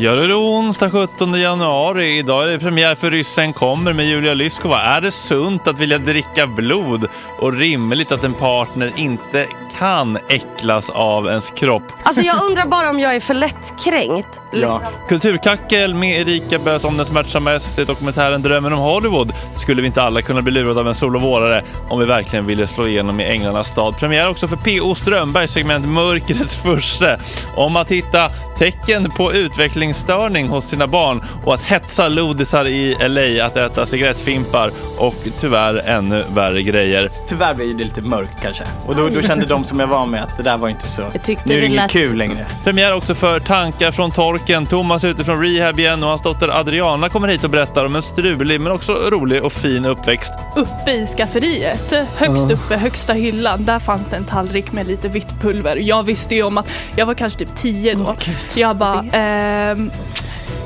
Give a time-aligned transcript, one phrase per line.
[0.00, 2.18] Ja, då är det onsdag 17 januari.
[2.18, 4.80] Idag är det premiär för Ryssen kommer med Julia Lyskova.
[4.80, 7.06] Är det sunt att vilja dricka blod
[7.38, 9.46] och rimligt att en partner inte
[9.78, 11.82] kan äcklas av ens kropp?
[12.02, 14.28] Alltså jag undrar bara om jag är för lättkränkt.
[14.52, 14.80] Ja.
[15.08, 19.32] Kulturkackel med Erika Böt om den smärtsamma SVT-dokumentären Drömmen om Hollywood.
[19.56, 22.46] Skulle vi inte alla kunna bli lurade av en sol och vårare om vi verkligen
[22.46, 23.96] ville slå igenom i Änglarnas stad?
[23.96, 24.94] Premiär också för P.O.
[24.94, 27.20] Strömbergs segment Mörkrets furste
[27.54, 33.46] om att hitta tecken på utvecklingsstörning hos sina barn och att hetsa lodisar i LA
[33.46, 37.10] att äta cigarettfimpar och tyvärr ännu värre grejer.
[37.26, 38.64] Tyvärr blev det lite mörkt kanske.
[38.86, 41.02] Och då, då kände de som jag var med att det där var inte så...
[41.12, 42.46] Jag tyckte nu är det inget lät- kul längre.
[42.64, 44.66] Premiär också för Tankar från torken.
[44.66, 47.96] Thomas är ute från rehab igen och hans dotter Adriana kommer hit och berättar om
[47.96, 50.32] en strulig men också rolig och fin uppväxt.
[50.56, 55.40] Uppe i skafferiet, högst uppe, högsta hyllan, där fanns det en tallrik med lite vitt
[55.40, 55.76] pulver.
[55.76, 58.16] Jag visste ju om att, jag var kanske typ 10 då.
[58.56, 59.90] Jag bara, ehm,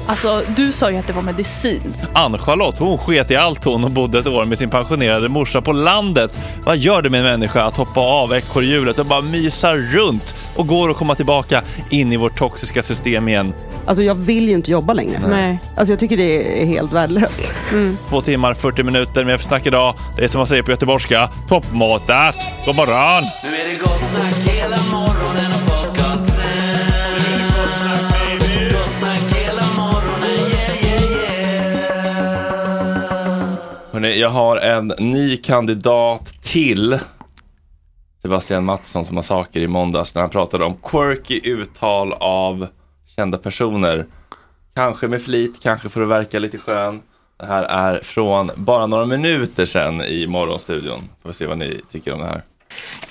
[0.07, 1.95] alltså du sa ju att det var medicin.
[2.13, 5.73] Ann-Charlotte, hon sket i allt hon och bodde ett år med sin pensionerade morsa på
[5.73, 6.39] landet.
[6.65, 10.67] Vad gör det med en människa att hoppa av ekorrhjulet och bara mysa runt och
[10.67, 13.55] går och komma tillbaka in i vårt toxiska system igen?
[13.87, 15.19] Alltså jag vill ju inte jobba längre.
[15.29, 15.59] Nej.
[15.77, 17.43] Alltså jag tycker det är helt värdelöst.
[18.09, 19.95] Två timmar, 40 minuter med eftersnack idag.
[20.17, 22.37] Det är som man säger på göteborgska, toppmatat.
[22.67, 23.25] God morgon!
[23.43, 25.42] Nu är det gott snack hela morgonen
[34.03, 36.99] Hörrni, jag har en ny kandidat till
[38.23, 42.67] Sebastian Mattsson som har saker i måndags när han pratade om quirky uttal av
[43.17, 44.07] kända personer.
[44.75, 47.01] Kanske med flit, kanske för att verka lite skön.
[47.39, 51.01] Det här är från bara några minuter sedan i Morgonstudion.
[51.23, 52.43] Får vi se vad ni tycker om det här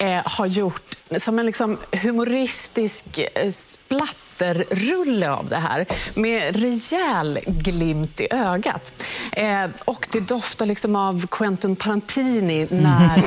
[0.02, 0.82] eh, har gjort
[1.18, 3.06] som en liksom humoristisk
[3.36, 9.04] eh, splatterrulle av det här med rejäl glimt i ögat.
[9.32, 13.22] Eh, och det doftar liksom av Quentin Tarantini när...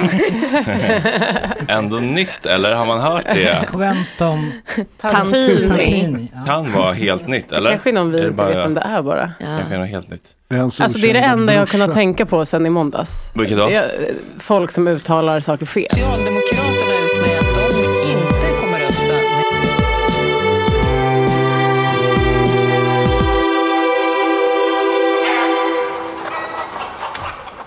[1.79, 3.65] Ändå nytt, eller har man hört det?
[3.71, 4.53] Quentin
[5.01, 6.29] Tantini.
[6.47, 7.71] Kan vara helt nytt, eller?
[7.71, 9.33] Kanske någon vi Är det inte bara- vet vem det är bara.
[9.41, 10.35] Kanske något helt nytt.
[10.61, 13.11] Alltså det är det enda jag har kunnat tänka på sen i måndags.
[13.35, 13.67] Vilket då?
[13.67, 15.89] Det är, eh, Folk som uttalar saker fel.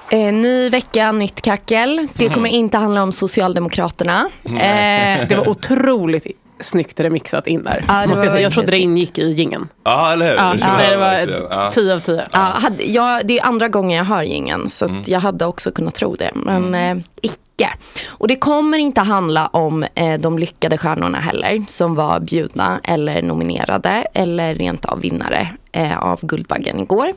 [0.10, 2.08] Eh, ny vecka, nytt kackel.
[2.14, 4.30] Det kommer inte handla om Socialdemokraterna.
[4.46, 6.26] Eh, det var otroligt
[6.60, 7.86] snyggt remixat in där.
[8.02, 8.44] Det måste jag, säga.
[8.44, 9.68] jag trodde det ingick i gingen.
[9.84, 10.36] Ja, eller hur?
[10.36, 12.28] Ja, Det det var 10 av 10.
[12.32, 15.04] Ja, hade, ja, det är andra gången jag hör jingeln så att Mm.
[15.08, 16.32] jag hade också kunnat tro det.
[16.36, 17.36] Men eh, icke.
[18.08, 23.22] Och det kommer inte handla om eh, de lyckade stjärnorna heller som var bjudna eller
[23.22, 27.14] nominerade eller rent av vinnare eh, av Guldbaggen igår.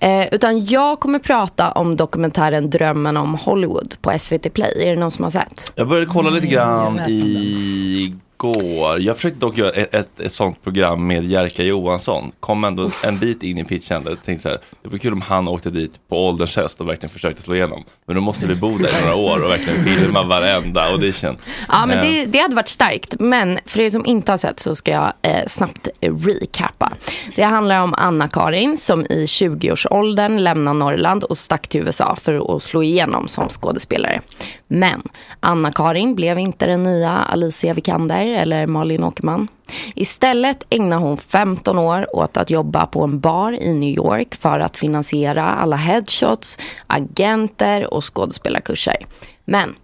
[0.00, 4.82] Eh, utan jag kommer prata om dokumentären Drömmen om Hollywood på SVT Play.
[4.82, 5.72] Är det någon som har sett?
[5.76, 9.00] Jag började kolla lite grann läste om igår.
[9.00, 12.32] Jag försökte dock göra ett, ett, ett sånt program med Jerka Johansson.
[12.40, 14.02] Kom ändå en bit in i pitchen.
[14.06, 16.88] Jag tänkte så här, det var kul om han åkte dit på ålderns höst och
[16.88, 17.84] verkligen försökte slå igenom.
[18.06, 21.38] Men då måste vi bo där i några år och verkligen filma varenda audition.
[21.68, 23.14] Ja, men Eh, det, det hade varit starkt.
[23.20, 26.92] Men för er som inte har sett så ska jag eh, snabbt recappa.
[27.36, 32.62] Det handlar om Anna-Karin som i 20-årsåldern lämnar Norrland och stack till USA för att
[32.62, 34.20] slå igenom som skådespelare.
[34.68, 35.02] Men
[35.40, 39.48] Anna-Karin blev inte den nya Alicia Vikander eller Malin Åkerman.
[39.94, 44.60] Istället ägnar hon 15 år åt att jobba på en bar i New York för
[44.60, 49.06] att finansiera alla headshots, agenter och skådespelarkurser.
[49.44, 49.74] Men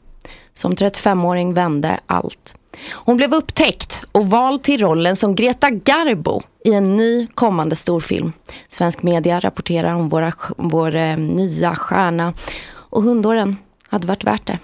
[0.52, 2.56] som 35-åring vände allt.
[2.92, 8.32] Hon blev upptäckt och vald till rollen som Greta Garbo i en ny kommande storfilm.
[8.68, 12.34] Svensk media rapporterar om våra, vår eh, nya stjärna
[12.66, 13.56] och hundåren
[13.88, 14.58] hade varit värt det.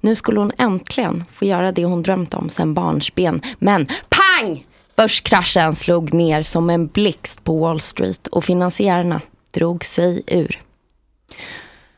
[0.00, 3.40] Nu skulle hon äntligen få göra det hon drömt om sen barnsben.
[3.58, 4.66] Men pang!
[4.96, 10.60] Börskraschen slog ner som en blixt på Wall Street och finansiärerna drog sig ur.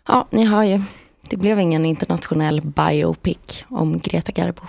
[0.08, 0.82] Ja, ni hör ju.
[1.28, 4.62] Det blev ingen internationell biopic om Greta Garbo.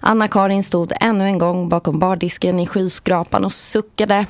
[0.00, 4.26] Anna-Karin stod ännu en gång bakom bardisken i skyskrapan och suckade.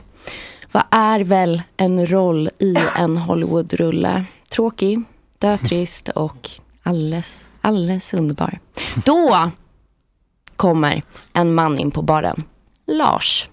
[0.72, 4.24] Vad är väl en roll i en Hollywoodrulle?
[4.50, 5.02] Tråkig,
[5.38, 6.50] dötrist och
[6.82, 8.58] alldeles, alldeles underbar.
[9.04, 9.50] Då
[10.56, 11.02] kommer
[11.32, 12.42] en man in på baren.
[12.86, 13.48] Lars.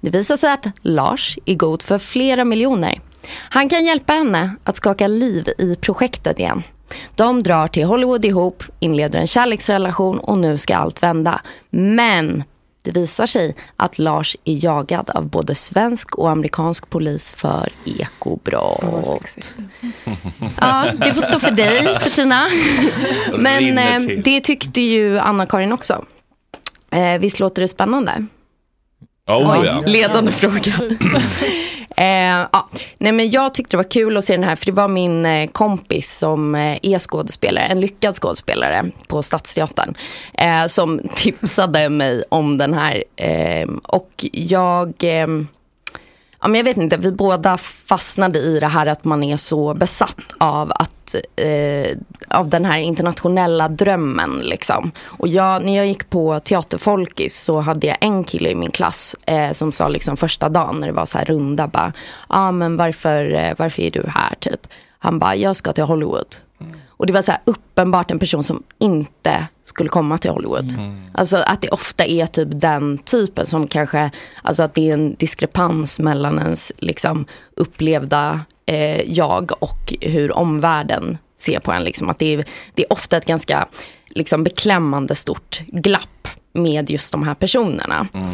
[0.00, 3.00] Det visar sig att Lars är god för flera miljoner.
[3.30, 6.62] Han kan hjälpa henne att skaka liv i projektet igen.
[7.14, 11.40] De drar till Hollywood ihop, inleder en kärleksrelation och nu ska allt vända.
[11.70, 12.44] Men
[12.86, 19.54] det visar sig att Lars är jagad av både svensk och amerikansk polis för ekobrott.
[20.60, 22.46] Ja, det får stå för dig, Bettina.
[23.38, 26.04] Men eh, det tyckte ju Anna-Karin också.
[26.90, 28.26] Eh, visst låter det spännande?
[29.26, 29.82] Oh, Oj, ja.
[29.86, 30.72] Ledande fråga.
[31.96, 32.68] eh, ja.
[32.98, 35.26] Nej, men jag tyckte det var kul att se den här, för det var min
[35.26, 39.94] eh, kompis som eh, är skådespelare, en lyckad skådespelare på Stadsteatern,
[40.34, 43.04] eh, som tipsade mig om den här.
[43.16, 44.94] Eh, och jag...
[45.00, 45.26] Eh,
[46.40, 49.74] Ja, men jag vet inte, vi båda fastnade i det här att man är så
[49.74, 51.96] besatt av, att, eh,
[52.28, 54.40] av den här internationella drömmen.
[54.42, 54.92] Liksom.
[55.04, 59.16] Och jag, när jag gick på teaterfolkis så hade jag en kille i min klass
[59.26, 61.92] eh, som sa liksom första dagen när det var så här runda, bara,
[62.28, 64.34] ah, men varför, eh, varför är du här?
[64.40, 64.66] Typ.
[64.98, 66.36] Han bara, jag ska till Hollywood.
[66.96, 70.72] Och det var så här uppenbart en person som inte skulle komma till Hollywood.
[71.14, 74.10] Alltså att det ofta är typ den typen som kanske,
[74.42, 77.26] alltså att det är en diskrepans mellan ens liksom
[77.56, 81.84] upplevda eh, jag och hur omvärlden ser på en.
[81.84, 82.10] Liksom.
[82.10, 83.68] Att det, är, det är ofta ett ganska
[84.08, 88.08] liksom, beklämmande stort glapp med just de här personerna.
[88.14, 88.30] Ehm,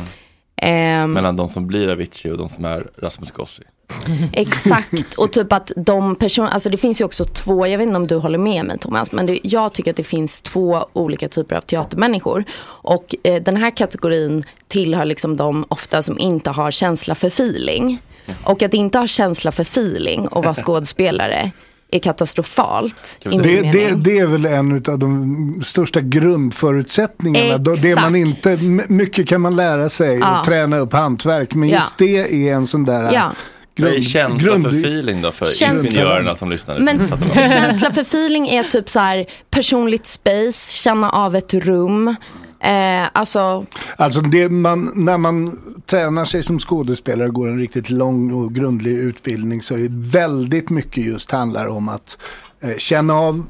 [1.07, 3.63] Mellan de som blir Avicii och de som är Rasmus Gossi.
[4.33, 7.97] Exakt, och typ att de personerna, alltså det finns ju också två, jag vet inte
[7.97, 11.29] om du håller med mig Thomas, men det, jag tycker att det finns två olika
[11.29, 12.45] typer av teatermänniskor.
[12.65, 17.99] Och eh, den här kategorin tillhör liksom de ofta som inte har känsla för feeling.
[18.45, 21.51] Och att inte ha känsla för feeling och vara skådespelare
[21.93, 23.19] är katastrofalt.
[23.23, 27.59] Det, det, det är väl en av de största grundförutsättningarna.
[27.59, 28.57] Då- Det man inte,
[28.89, 30.39] mycket kan man lära sig Ja.
[30.41, 31.55] och träna upp hantverk.
[31.55, 31.77] Men Ja.
[31.77, 32.17] just det
[32.49, 33.33] är en sån där Ja.
[33.77, 36.79] Vad är känsla grund- för feeling då för Känsla- ingenjörerna som lyssnar?
[36.79, 36.99] Men
[37.35, 42.15] känsla för feeling är typ så här personligt space, känna av ett rum.
[42.63, 43.67] Eh, alltså,
[43.97, 48.55] Alltså det man, när man tränar sig som skådespelare och går en riktigt lång och
[48.55, 52.19] grundlig utbildning så är väldigt mycket just handlar om att
[52.61, 53.45] eh, känna av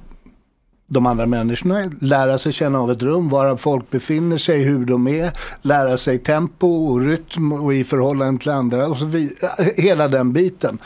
[0.86, 5.08] de andra människorna, lära sig känna av ett rum, var folk befinner sig, hur de
[5.08, 9.50] är, lära sig tempo och rytm och i förhållande till andra och så vidare.
[9.58, 10.78] Eh, hela den biten.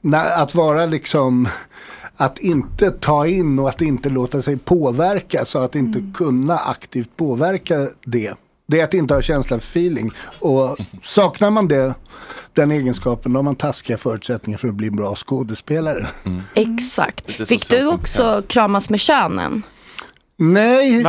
[0.00, 1.48] När, att vara liksom
[2.16, 7.16] att inte ta in och att inte låta sig påverka så att inte kunna aktivt
[7.16, 8.34] påverka det.
[8.66, 10.10] Det är att inte ha känsla för feeling.
[10.40, 11.94] Och saknar man det,
[12.52, 16.06] den egenskapen, då har man taskiga förutsättningar för att bli en bra skådespelare.
[16.54, 17.28] exakt.
[17.28, 19.62] Lite Fick du också kramas med könen?
[20.36, 21.04] Nej,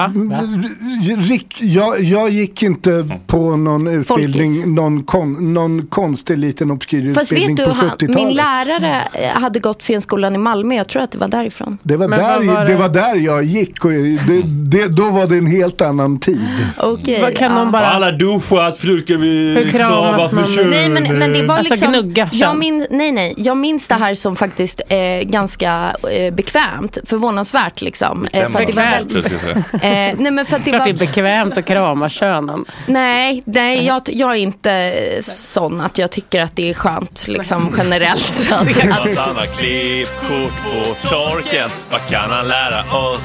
[1.17, 7.32] Rick, jag, jag gick inte på någon utbildning, någon, kon, någon konstig liten obskyr Fast
[7.32, 8.15] utbildning vet du, på han, 70-talet.
[8.15, 10.75] min lärare eh, hade gått scenskolan i Malmö.
[10.75, 11.77] Jag tror att det var därifrån.
[11.84, 15.48] Det var, där, det var där jag gick och det, det, då var det en
[15.48, 16.50] helt annan tid.
[16.77, 17.22] Okej.
[17.22, 20.70] Vad kan de bara- Alla duschat, ska vi kramas med könen.
[20.70, 22.39] Nej men, men det var Alltså liksom, gnugga kön.
[22.39, 24.98] jag min, nej nej, jag minns det här som faktiskt eh,
[25.29, 28.27] ganska eh, bekvämt, förvånansvärt liksom.
[28.32, 30.10] Eh, för att det var väl, tror jag skulle säga.
[30.10, 32.65] eh, nej men för att det var, det är bekvämt att krama könen.
[32.88, 37.75] nej, nej jag, jag är inte sån att jag tycker att det är skönt liksom
[37.77, 38.51] generellt.
[38.51, 38.67] Att,
[38.98, 41.69] Fast han har klippkort på torken.
[41.91, 43.22] Vad kan han lära oss?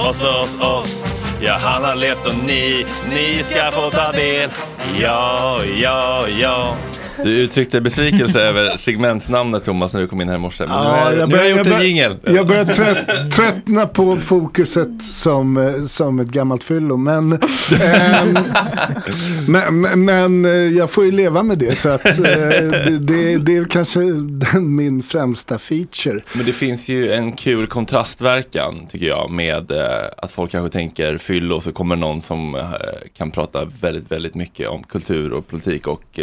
[0.00, 1.02] Oss, oss, oss.
[1.40, 4.50] Ja, han har levt och ni, ni ska få ta del.
[5.00, 6.76] Ja, ja, ja.
[7.22, 10.64] Du uttryckte besvikelse över segmentnamnet Thomas när du kom in här i morse.
[10.68, 12.16] Men nu, är, nu har börjar- jag gjort en jingel.
[12.22, 16.96] Jag börjar trött, tröttna på fokuset som, eh, som ett gammalt fyllo.
[16.96, 18.38] Men, ehm,
[19.80, 21.78] men, men, eh, jag får ju leva med det.
[21.78, 26.20] Så att, eh, det, det, är kanske den, min främsta feature.
[26.32, 31.18] Men det finns ju en kul kontrastverkan tycker jag med eh, att folk kanske tänker
[31.18, 32.62] fyllo och så kommer någon som eh,
[33.16, 36.18] kan prata väldigt, väldigt mycket om kultur och politik och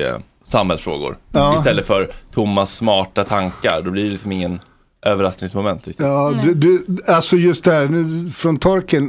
[0.51, 1.17] samhällsfrågor.
[1.31, 1.53] Ja.
[1.53, 3.81] Istället för Thomas smarta tankar.
[3.81, 4.59] Då blir det liksom ingen
[5.05, 5.87] överraskningsmoment.
[5.87, 6.05] Riktigt.
[6.05, 9.07] Ja, du, du, alltså just det här nu, från torken.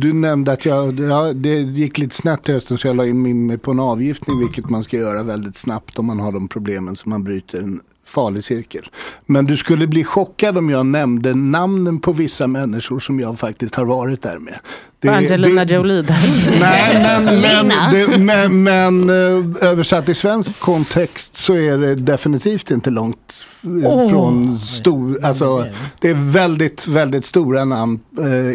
[0.00, 3.46] du nämnde att jag, ja, det gick lite snett i hösten så jag la in
[3.46, 4.38] mig på en avgiftning.
[4.38, 7.80] Vilket man ska göra väldigt snabbt om man har de problemen så man bryter en
[8.06, 8.90] farlig cirkel.
[9.26, 13.74] Men du skulle bli chockad om jag nämnde namnen på vissa människor som jag faktiskt
[13.74, 14.58] har varit där med.
[15.04, 16.16] Det- Angelina det- Jolie där.
[16.60, 22.70] Nej, men, men, det, men, men eh, översatt i svensk kontext så är det definitivt
[22.70, 23.44] inte långt
[23.84, 24.08] Åh.
[24.10, 25.66] från stor, alltså
[26.00, 28.00] det är väldigt, väldigt stora namn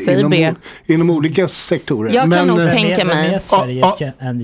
[0.08, 2.12] eh, inom, inom olika sektorer.
[2.14, 3.40] Jag kan men, nog eh, tänka mig-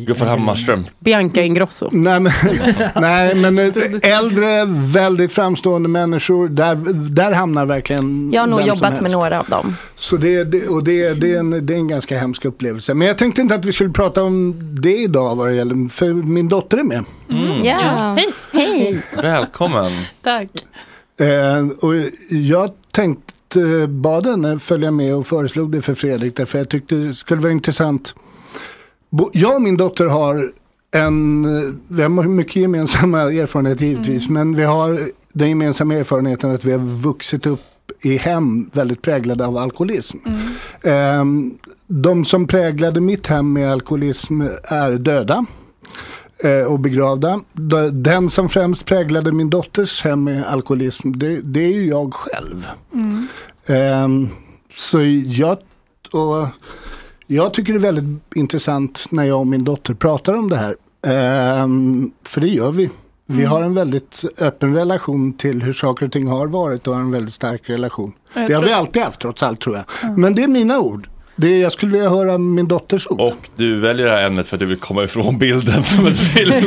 [0.06, 0.86] Gustav Hammarström.
[1.00, 1.90] Bianca Ingrosso.
[1.92, 2.32] Nej men,
[2.96, 3.66] nej, men eh,
[4.18, 6.76] äldre, väldigt framstående människor, där,
[7.10, 9.76] där hamnar verkligen jag har nog jobbat med några av dem.
[9.96, 12.94] Så det, det, och det, det, är en, det är en ganska hemsk upplevelse.
[12.94, 16.14] Men jag tänkte inte att vi skulle prata om det idag vad det gäller, för
[16.14, 17.04] min dotter är med.
[17.64, 18.18] Ja.
[18.18, 18.34] Hej.
[18.52, 19.02] Hej.
[19.16, 20.04] Välkommen.
[20.22, 20.50] Tack.
[21.20, 21.94] Eh, och
[22.30, 27.14] jag tänkte, bad henne följa med och föreslog det för Fredrik därför jag tyckte det
[27.14, 28.16] skulle vara intressant.
[29.34, 30.52] Jag och min dotter har
[30.92, 35.00] en, vi har mycket gemensamma erfarenheter givetvis, men vi har
[35.34, 37.62] den gemensamma erfarenheten att vi har vuxit upp
[38.02, 40.18] i hem väldigt präglade av alkoholism.
[40.84, 45.46] Ehm, de som präglade mitt hem med alkoholism är döda
[46.44, 47.42] eh, och begravda.
[47.92, 52.68] Den som främst präglade min dotters hem med alkoholism, det, det är ju jag själv.
[52.94, 54.30] Mm.
[54.72, 55.58] Så jag,
[56.12, 56.48] och
[57.28, 60.76] jag tycker det är väldigt intressant när jag och min dotter pratar om det här.
[61.08, 62.90] Ehm, för det gör vi.
[63.30, 63.42] Mm.
[63.42, 67.02] Vi har en väldigt öppen relation till hur saker och ting har varit och har
[67.02, 68.14] en väldigt stark relation.
[68.34, 69.86] Jag det har vi alltid haft trots allt tror jag.
[70.04, 70.22] Mm.
[70.22, 71.10] Men det är mina ord.
[71.38, 73.20] Det är, jag skulle vilja höra min dotters ord.
[73.22, 76.18] Och du väljer det här ämnet för att du vill komma ifrån bilden som ett
[76.18, 76.52] film.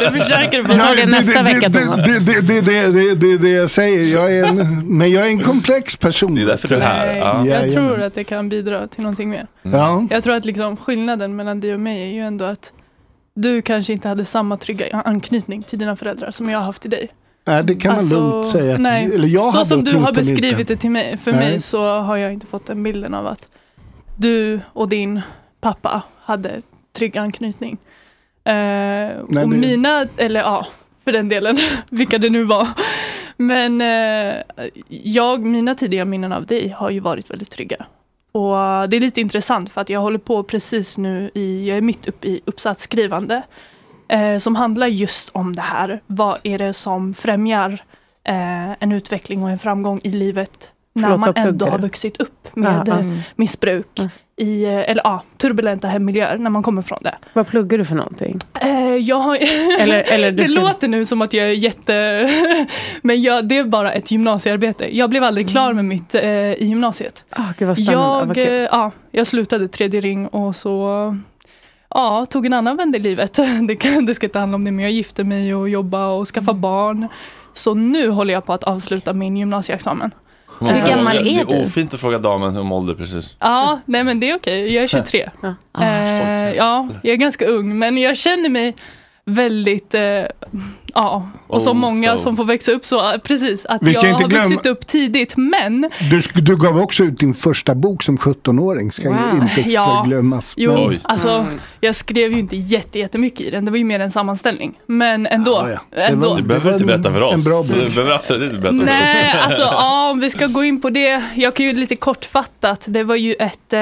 [0.00, 2.06] du försöker få ja, det, nästa det, vecka det, Thomas.
[2.06, 4.12] Det är det, det, det, det, jag säger.
[4.12, 6.34] Jag är en, men jag är en komplex person.
[6.34, 7.16] Det är därför du är här.
[7.16, 7.46] Ja.
[7.46, 9.46] Jag tror att det kan bidra till någonting mer.
[9.62, 9.80] Mm.
[9.80, 10.06] Ja.
[10.10, 12.72] Jag tror att liksom skillnaden mellan dig och mig är ju ändå att
[13.34, 16.90] du kanske inte hade samma trygga anknytning till dina föräldrar som jag har haft till
[16.90, 17.08] dig.
[17.46, 18.74] Nej, det kan man Alltså, lugnt säga.
[18.74, 19.14] Att, nej.
[19.14, 20.74] Eller jag så som du har beskrivit inte.
[20.74, 21.40] det till mig, för Nej.
[21.40, 23.48] mig så har jag inte fått den bilden av att
[24.16, 25.20] du och din
[25.60, 27.78] pappa hade trygg anknytning.
[28.44, 30.66] Eh, och det- mina, eller ja,
[31.04, 31.58] för den delen,
[31.90, 32.68] vilka det nu var.
[33.36, 34.34] Men eh,
[34.88, 37.86] jag, mina tidiga minnen av dig har ju varit väldigt trygga.
[38.32, 41.82] Och det är lite intressant för att jag håller på precis nu i, jag är
[41.82, 43.42] mitt uppe i uppsatsskrivande.
[44.08, 46.00] Eh, som handlar just om det här.
[46.06, 47.84] Vad är det som främjar
[48.24, 52.56] eh, en utveckling och en framgång i livet när Förlåt, man ändå har vuxit upp
[52.56, 53.18] med Ja, mm.
[53.36, 54.00] missbruk
[54.40, 57.14] i, eller ja, turbulenta hemmiljöer när man kommer från det.
[57.32, 58.38] Vad pluggar du för någonting?
[58.60, 59.36] Eh, jag har...
[59.80, 62.30] Eller- eller det ska- låter nu som att jag är jätte...
[63.02, 64.96] Men jag, det är bara ett gymnasiearbete.
[64.96, 67.24] Jag blev aldrig klar med mitt eh, i gymnasiet.
[67.30, 68.40] Ah, gud vad spännande.
[68.40, 71.16] Jag, eh, ja, jag slutade tredje ring och så
[71.90, 73.38] ja, tog en annan vända i livet.
[73.68, 76.26] Det, kan, det ska inte handla om det, men jag gifte mig och jobba och
[76.28, 76.60] skaffa Mm.
[76.60, 77.08] barn.
[77.54, 80.10] Så nu håller jag på att avsluta min gymnasieexamen.
[80.60, 81.62] Hur gammal är Det är du?
[81.64, 83.36] ofint att fråga damen om ålder precis.
[83.38, 84.72] Ja, nej men det är okej.
[84.74, 85.30] Jag är 23.
[85.72, 88.74] Ah, eh, ja, jag är ganska ung, men jag känner mig
[89.24, 90.00] väldigt, eh,
[90.94, 92.18] ja, och som Oh, många so.
[92.18, 95.90] som får växa upp så, eh, precis, att jag har glömma- vuxit upp tidigt, men
[96.10, 100.00] Du, du gav också ut din första bok som 17-åring, ska ju inte Ja.
[100.04, 100.54] förglömmas.
[100.56, 101.46] Jo, Men- alltså
[101.80, 104.74] jag skrev ju inte jätte, jättemycket i den, det var ju mer en sammanställning.
[104.86, 105.52] Men ändå.
[105.52, 105.78] Ja, ja.
[105.90, 106.28] Det ändå.
[106.28, 107.32] var- Du behöver inte berätta för oss.
[107.34, 107.66] en bra bok.
[107.74, 109.44] Du behöver absolut inte berätta Nej, för oss.
[109.44, 111.22] alltså ja, om vi ska gå in på det.
[111.34, 112.84] Jag kan ju lite kortfattat.
[112.88, 113.80] Det var ju ett, eh,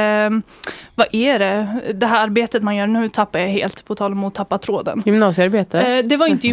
[0.94, 1.68] vad är det?
[1.94, 5.02] Det här arbetet man gör, nu tappar jag helt på tal om att tappa tråden.
[5.06, 5.80] Gymnasiearbete?
[5.80, 6.46] Eh, det var inte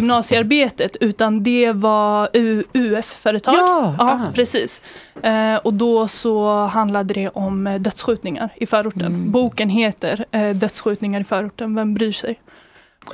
[0.54, 3.54] gymnasiearbetet utan det var U- UF-företag.
[3.98, 4.82] Ja, precis.
[5.22, 9.30] Eh, och då så handlade det om eh, dödsskjutningar i förorten.
[9.30, 12.40] Boken heter eh, Dödsskjutningar i förorten, vem bryr sig?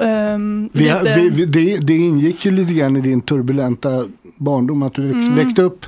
[0.00, 4.04] Ehm, Vi, har- lite- vi, vi, det, det ingick ju lite grann i din turbulenta
[4.36, 5.36] barndom att du växt, Mm.
[5.44, 5.86] växte upp.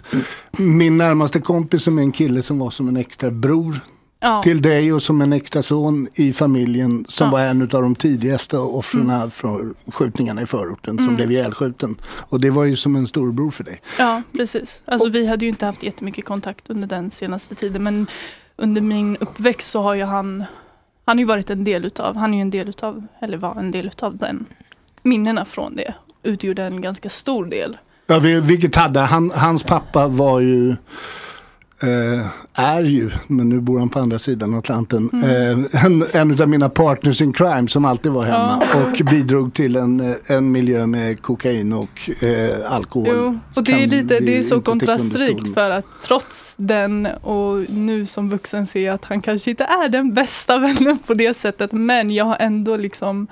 [0.53, 3.81] Min närmaste kompis som är en kille som var som en extra bror
[4.25, 4.43] Ja.
[4.43, 7.31] till dig och som en extra son i familjen som Ja.
[7.33, 11.17] var en av de tidigaste offren från skjutningarna i förorten som Mm.
[11.17, 11.97] blev ihjälskjuten.
[12.07, 13.81] Och det var ju som en storbror för dig.
[13.99, 14.83] Ja, precis.
[14.85, 17.83] Alltså vi hade ju inte haft jättemycket kontakt under den senaste tiden.
[17.83, 18.07] Men
[18.57, 20.45] under min uppväxt så har ju han,
[21.05, 23.55] han har ju varit en del utav, han är ju en del utav, eller var
[23.57, 24.45] en del utav den.
[25.03, 27.77] Minnena från det utgjorde en ganska stor del.
[28.07, 30.77] Ja, vi- vilket hade, han, hans pappa var ju
[31.81, 35.25] eh, är ju, men nu bor han på andra sidan Atlanten, Mm.
[35.75, 38.81] eh, en, en av mina partners in crime som alltid var hemma Ja.
[38.83, 43.09] och bidrog till en, en miljö med kokain och eh, alkohol.
[43.17, 48.07] Jo, och det är, lite, det är så kontrastrikt för att trots den och nu
[48.07, 51.73] som vuxen ser jag att han kanske inte är den bästa vännen på det sättet.
[51.73, 53.27] Men jag har ändå liksom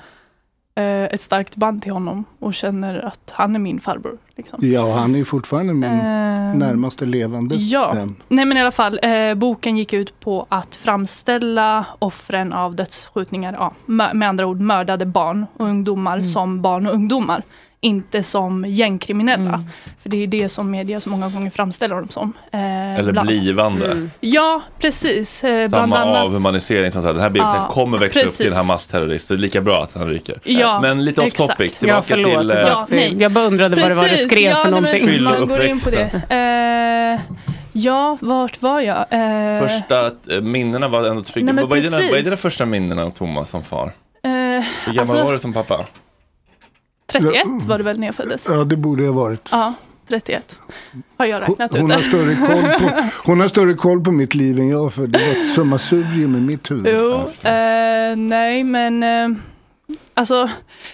[0.74, 4.18] eh, ett starkt band till honom och känner att han är min farbror.
[4.36, 4.58] Liksom.
[4.62, 8.16] Ja, han är fortfarande min Ehm, närmaste levande Ja, vän.
[8.28, 8.98] nej men i alla fall.
[9.02, 15.06] Eh, boken gick ut på att framställa offren av dödsskjutningar, ja, med andra ord mördade
[15.06, 17.42] barn och ungdomar som barn och ungdomar.
[17.84, 19.64] Inte som gängkriminella.
[20.02, 22.32] För det är det som media så många gånger framställer dem som.
[22.52, 24.08] Eh, Eller bland- blivande.
[24.20, 25.44] Ja, precis.
[25.44, 26.24] Eh, bland Samma annat.
[26.26, 27.02] avhumanisering som.
[27.02, 28.38] Den här bilden Ja, kommer växa upp precis.
[28.38, 29.28] till en Hamas-terrorist.
[29.28, 30.38] Det är lika bra att han ryker.
[30.44, 31.72] Ja, Men lite off topic.
[31.80, 32.40] Ja, Tillbaka förlåt.
[32.40, 32.50] till...
[32.50, 33.16] eh, Ja, nej.
[33.18, 35.22] Jag bara undrade vad det var du Precis, skrev ja, för någonting.
[35.22, 36.22] Man går in på det.
[36.28, 37.36] Eh,
[37.72, 38.96] ja, vart var jag?
[39.10, 41.52] Eh, Första eh, minnena var ändå trygga.
[41.52, 42.10] Nej, vad, är dina, precis.
[42.10, 43.86] vad är dina första minnen av Thomas som far?
[43.86, 45.84] eh, Hur gammal alltså, var du som pappa?
[47.06, 48.46] 31 var det väl när jag föddes?
[48.48, 49.48] Ja, det borde ha varit.
[49.52, 49.74] Ja,
[50.08, 50.58] 31.
[51.16, 52.08] Har jag räknat Hon ut har, det.
[52.08, 55.26] större koll på, hon har större koll på mitt liv än jag för det var
[55.26, 56.94] ett summasurium i mitt huvud.
[56.94, 57.12] Jo,
[57.50, 59.28] eh, nej men eh,
[60.14, 60.50] alltså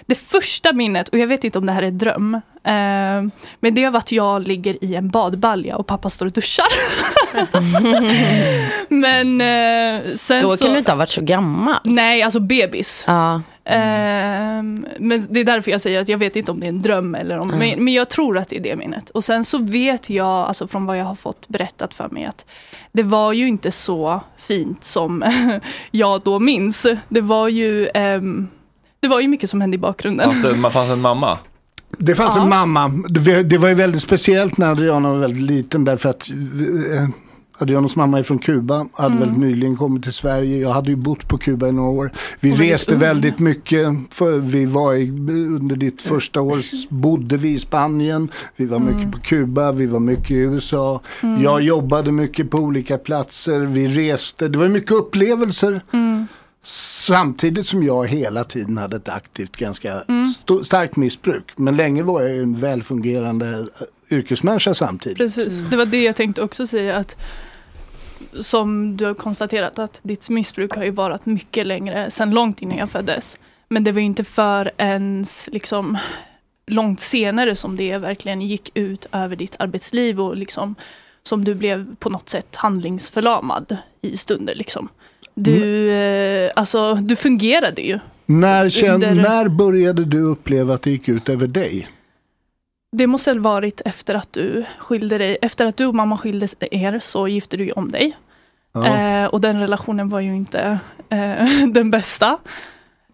[0.06, 2.40] det första minnet, och jag vet inte om det här är dröm, eh,
[3.60, 6.66] men det är att jag ligger i en badbalja och pappa står och duschar.
[8.94, 10.64] men eh, sen Då så...
[10.64, 11.80] kan du inte ha varit så gammal.
[11.84, 13.04] Nej, alltså bebis.
[13.06, 13.42] Ja.
[13.70, 16.82] Ehm, men det är därför jag säger att jag vet inte om det är en
[16.82, 17.58] dröm eller om, Mm.
[17.70, 19.10] men, men jag tror att det är det minnet.
[19.10, 22.44] Och sen så vet jag, alltså från vad jag har fått berättat för mig, att
[22.92, 25.24] det var ju inte så fint som
[25.90, 26.86] jag då minns.
[27.08, 28.48] Det var ju, ehm,
[29.00, 30.30] det var ju mycket som hände i bakgrunden.
[30.32, 31.38] Fanns det man fanns en mamma?
[31.98, 32.42] Det fanns Ja.
[32.42, 32.88] en mamma.
[33.08, 36.28] Det, det var ju väldigt speciellt när Adriana var väldigt liten därför att
[37.60, 39.18] Adrianas mamma är från Kuba, hade Mm.
[39.18, 40.58] väldigt nyligen kommit till Sverige.
[40.58, 42.10] Jag hade ju bott på Kuba i några år.
[42.40, 42.98] Vi Och reste ung.
[43.00, 43.86] väldigt mycket.
[44.10, 45.08] För vi var i,
[45.56, 46.60] under ditt första år
[46.94, 48.30] bodde vi i Spanien.
[48.56, 48.96] Vi var Mm.
[48.96, 51.00] mycket på Kuba, vi var mycket i USA.
[51.22, 51.42] Mm.
[51.42, 53.60] Jag jobbade mycket på olika platser.
[53.60, 54.48] Vi reste.
[54.48, 55.80] Det var mycket upplevelser.
[55.92, 56.26] Mm.
[56.62, 60.24] Samtidigt som jag hela tiden hade ett aktivt, ganska Mm.
[60.30, 61.44] st- starkt missbruk.
[61.56, 63.48] Men länge var jag en välfungerande
[64.10, 65.18] eh, yrkesmänniska samtidigt.
[65.18, 67.16] Precis, det var det jag tänkte också säga att
[68.40, 72.78] som du har konstaterat att ditt missbruk har ju varit mycket längre, sedan långt innan
[72.78, 73.36] jag föddes.
[73.68, 75.98] Men det var ju inte förrän liksom
[76.66, 80.74] långt senare som det verkligen gick ut över ditt arbetsliv och liksom
[81.22, 84.88] som du blev på något sätt handlingsförlamad i stunder liksom.
[85.34, 87.98] Du, eh, alltså, du fungerade ju.
[88.26, 91.88] När, känn, Under- när började du uppleva att det gick ut över dig?
[92.92, 95.38] Det måste ha varit efter att du skilde dig.
[95.42, 98.16] Efter att du och mamma skilde er så gifte du om dig.
[98.84, 99.22] Ja.
[99.22, 100.78] Eh, och den relationen var ju inte
[101.10, 102.38] eh, den bästa.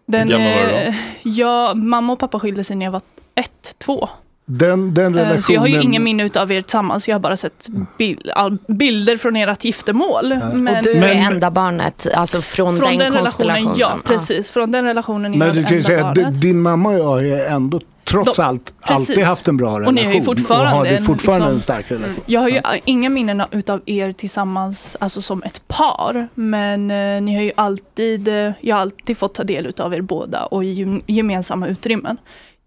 [0.07, 0.77] Den, Hur gammal var du då?
[0.77, 3.01] eh, ja, mamma och pappa skilde sig när jag var
[3.35, 4.09] ett, två.
[4.47, 5.35] Den, den relationen...
[5.35, 7.07] Eh, så jag har ju ingen minne av er tillsammans.
[7.07, 10.35] Jag har bara sett bil, all, bilder från ert giftermål.
[10.53, 13.75] Men, och du är enda barnet, alltså från, från den, den, relationen, konstellationen.
[13.77, 14.51] ja precis.
[14.51, 16.41] Från den relationen är Men jag du det kan ju enda säga att barnet.
[16.41, 19.09] din mamma och jag ju ändå trots De- allt precis.
[19.09, 19.87] alltid haft en bra relation.
[19.87, 22.23] Och ni har ju fortfarande och har en, fortfarande liksom- en stark relation.
[22.25, 26.27] Jag har ju inga minnen utav er tillsammans, alltså som ett par.
[26.35, 30.01] Men eh, ni har ju alltid, eh, jag har alltid fått ta del utav er
[30.01, 32.17] båda och i gem- gemensamma utrymmen.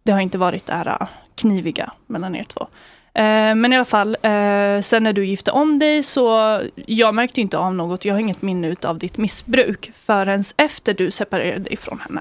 [0.03, 2.67] Det har inte varit det här eh, kniviga mellan er två.
[3.15, 7.41] Eh, men i alla fall, eh, sen när du gifte om dig så, jag märkte
[7.41, 11.77] inte av något, jag har inget minne utav ditt missbruk förrän efter du separerade dig
[11.77, 12.21] från henne.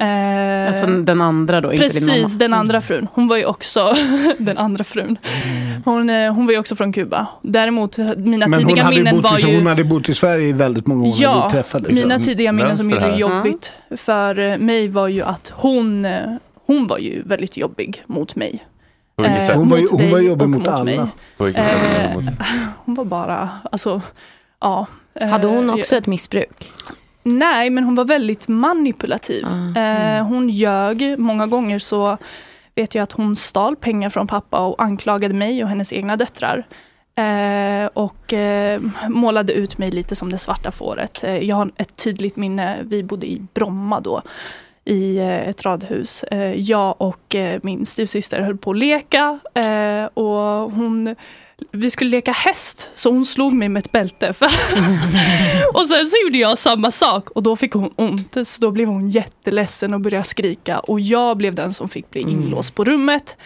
[0.00, 2.12] Eh, Alltså den andra då, inte din mamma.
[2.18, 3.08] Precis, den andra frun.
[3.14, 3.92] Hon var ju också
[4.38, 5.18] den andra frun.
[5.84, 7.26] Hon, eh, hon var ju också från Kuba.
[7.42, 9.56] Däremot, mina Men hon tidiga minnen var i, ju...
[9.58, 11.90] hon hade bott i Sverige i väldigt många år när Ja, vi träffades.
[11.92, 16.04] mina Så- tidiga minnen som gjorde det jobbigt för eh, mig var ju att hon,
[16.04, 16.20] eh,
[16.66, 18.64] hon var ju väldigt jobbig mot mig.
[19.22, 19.56] Eh?
[19.56, 20.84] Hon var ju- mot hon var jobbig och mot alla.
[20.84, 20.94] mig.
[20.96, 21.06] Eh,
[22.12, 22.34] hon mot-
[22.98, 24.00] var bara, alltså,
[24.60, 24.86] ja.
[25.14, 26.72] eh, Hade hon också ett missbruk?
[27.24, 29.44] Nej, men hon var väldigt manipulativ.
[29.76, 31.18] Eh, hon ljög.
[31.18, 32.16] Många gånger så
[32.74, 36.66] vet jag att hon stal pengar från pappa och anklagade mig och hennes egna döttrar.
[37.16, 41.24] Eh, och eh, målade ut mig lite som det svarta fåret.
[41.24, 42.78] Eh, jag har ett tydligt minne.
[42.82, 44.22] Vi bodde i Bromma då.
[44.84, 46.22] I eh, ett radhus.
[46.24, 49.38] Eh, jag och eh, min styvsyster höll på att leka.
[49.54, 51.16] Eh, och hon
[51.72, 54.28] vi skulle leka häst, så hon slog mig med ett bälte.
[55.74, 58.36] och sen så gjorde jag samma sak och då fick hon ont.
[58.44, 60.78] Så då blev hon jätteledsen och började skrika.
[60.78, 63.36] Och jag blev den som fick bli inlåst på rummet.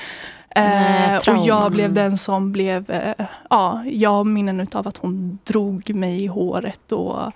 [0.56, 4.96] Nej, Eh, och jag blev den som blev, eh, ja, jag har minnen av att
[4.96, 7.32] hon drog mig i håret och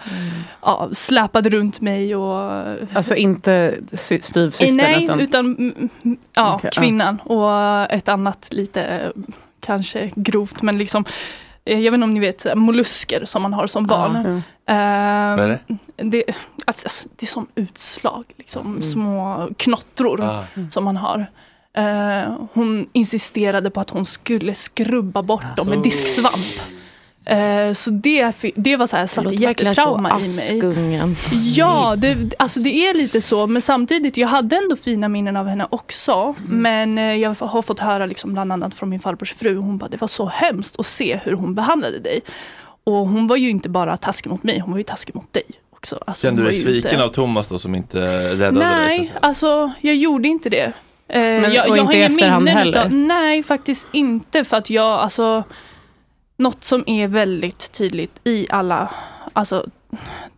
[0.63, 5.21] ja, släpade runt mig och Alltså inte sy- styvsystern Nej, utan...
[5.21, 6.71] utan mm, mm, ja, ja.
[6.71, 9.13] kvinnan och ett annat lite
[9.67, 11.05] kanske grovt men liksom
[11.65, 14.17] eh, jag vet inte om ni vet mollusker som man har som barn.
[14.17, 14.37] Mm.
[14.67, 15.79] Eh, Vad är det?
[15.97, 16.25] det,
[16.65, 18.83] alltså, alltså, det är som utslag, liksom, Mm.
[18.83, 20.45] små knottror Ah.
[20.71, 21.27] som man har.
[21.77, 26.72] Eh, hon insisterade på att hon skulle skrubba bort dem med disksvamp.
[27.25, 30.13] Eh, så det, det var så här, verkligen jättetrauma i
[30.53, 30.61] mig.
[31.57, 33.47] Ja, det, alltså det är lite så.
[33.47, 36.35] Men samtidigt, jag hade ändå fina minnen av henne också.
[36.49, 39.57] Men eh, jag har fått höra liksom bland annat från min farbrors fru.
[39.57, 42.21] Hon bara, det var så hemskt att se hur hon behandlade dig.
[42.85, 45.43] Och hon var ju inte bara taskig mot mig, hon var ju taskig mot dig
[45.71, 45.99] också.
[46.07, 47.99] Alltså, Kände du dig sviken inte- av Thomas då som inte
[48.35, 48.53] räddade dig?
[48.53, 50.73] så att Nej, alltså jag gjorde inte det.
[51.09, 52.71] Eh, Men- jag, och jag inte har i ingen efterhand minnen heller?
[52.81, 54.45] utav, Nej, faktiskt inte.
[54.45, 55.45] För att jag, alltså,
[56.37, 58.91] något som är väldigt tydligt i alla,
[59.33, 59.67] alltså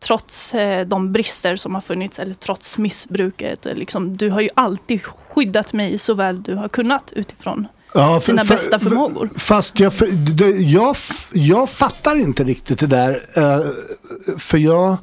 [0.01, 3.67] trots eh, de brister som har funnits eller trots missbruket.
[3.75, 8.33] Liksom, du har ju alltid skyddat mig så väl du har kunnat utifrån Ja, för-
[8.33, 9.31] dina bästa för- förmågor.
[9.37, 9.93] Fast jag,
[10.37, 10.97] det, jag,
[11.33, 13.23] jag fattar inte riktigt det där.
[13.35, 13.67] eh,
[14.39, 14.97] för jag,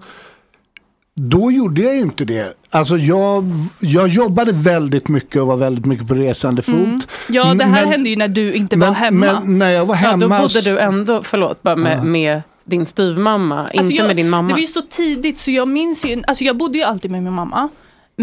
[1.15, 2.53] Då gjorde jag ju inte det.
[2.69, 3.43] Alltså jag,
[3.79, 6.75] jag jobbade väldigt mycket och var väldigt mycket på resande fot.
[6.75, 7.01] Mm.
[7.29, 9.25] Ja, det här Men- hände ju när du inte men, var hemma.
[9.43, 10.37] Men när jag var Ja, hemma...
[10.37, 14.29] då bodde du ändå, förlåt, bara med, med din styvmamma, Alltså inte jag, med din
[14.29, 14.47] mamma.
[14.47, 17.23] Det var ju så tidigt så jag minns ju, alltså jag bodde ju alltid med
[17.23, 17.69] min mamma.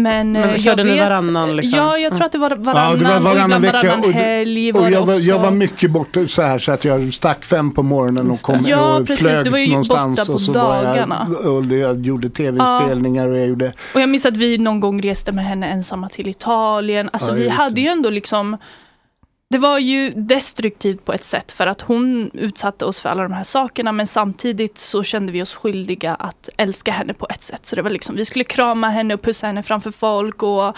[0.01, 1.79] Men, Men eh, jag körde ni vet, varannan, liksom?
[1.79, 3.77] Ja, jag tror att det var varannan, Ja, det var varannan och vecka.
[3.77, 5.25] varannan och, helg och var det jag, var, också.
[5.25, 8.65] jag var mycket borta så här så att jag stack fem på morgonen och kom
[8.67, 9.25] Ja, och precis.
[9.25, 10.19] flög Du var ju någonstans.
[10.19, 11.27] borta på och så dagarna.
[11.29, 13.73] Var jag, och jag gjorde tv-spelningar och jag gjorde...
[13.95, 17.09] Och jag minns att vi någon gång reste med henne ensamma till Italien.
[17.13, 18.57] Alltså Ja, vi hade ju ändå liksom
[19.49, 23.33] det var ju destruktivt på ett sätt för att hon utsatte oss för alla de
[23.33, 27.65] här sakerna men samtidigt så kände vi oss skyldiga att älska henne på ett sätt.
[27.65, 30.77] Så det var liksom, vi skulle krama henne och pussa henne framför folk och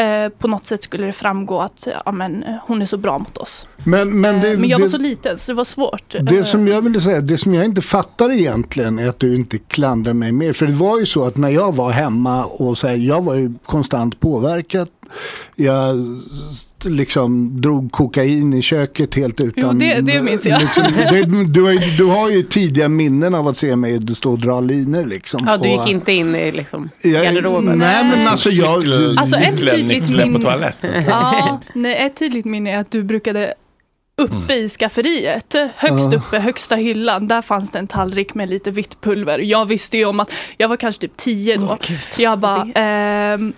[0.00, 3.18] eh, på något sätt skulle det framgå att ja, men, eh, hon är så bra
[3.18, 3.66] mot oss.
[3.84, 6.14] Men, men, det, Eh, men jag var det, så liten så det var svårt.
[6.20, 9.34] Det Eh, som jag ville säga, det som jag inte fattar egentligen är att du
[9.34, 10.52] inte klandrar mig mer.
[10.52, 13.34] För det var ju så att när jag var hemma och så här, jag var
[13.34, 14.88] ju konstant påverkad.
[15.54, 15.96] Jag
[16.84, 19.62] liksom drog kokain i köket helt utan...
[19.72, 20.60] Jo, det- det minns jag.
[20.62, 24.32] Liksom, det, du, har ju, du har ju tidiga minnen av att se mig stå
[24.32, 25.40] och dra linor liksom.
[25.46, 27.78] ja, du gick Och- inte in i liksom, garderoben.
[27.78, 28.84] Nej men alltså jag...
[29.16, 30.40] Alltså ett tydligt minne.
[30.40, 31.04] toaletten.
[31.06, 33.54] Ja, nej, ett tydligt minne är att du brukade
[34.18, 39.00] uppe i skafferiet, högst uppe, högsta hyllan, där fanns det en tallrik med lite vitt
[39.00, 39.38] pulver.
[39.38, 41.78] Jag visste ju om att, jag var kanske typ tio då.
[42.18, 43.52] jag bara, ehm,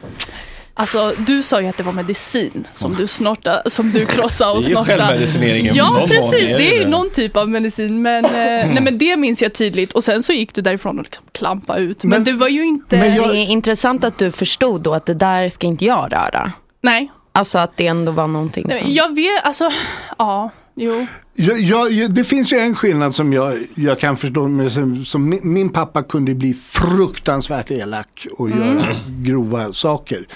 [0.80, 4.56] Alltså du sa ju att det var medicin som du snortade, som du krossade och
[4.62, 4.98] Det är ju snortade.
[4.98, 8.02] självmedicinering i någon Ja precis, det är ju någon typ av medicin.
[8.02, 9.92] Men, eh, nej, men det minns jag tydligt.
[9.92, 12.04] Och sen så gick du därifrån och liksom klampa ut.
[12.04, 12.96] Men, Men- det var ju inte...
[12.96, 16.52] Det är intressant att du förstod då att det där ska inte jag röra.
[16.82, 17.10] Nej.
[17.32, 18.92] Alltså att det ändå var någonting Nej, som...
[18.92, 19.70] Jag vet, alltså,
[20.18, 21.06] ja, jo.
[21.34, 24.48] Jag, jag, jag- det finns ju en skillnad som jag, jag kan förstå.
[24.48, 28.68] Med, som, som min, min pappa kunde bli fruktansvärt elak och Mm.
[28.78, 30.26] göra grova saker.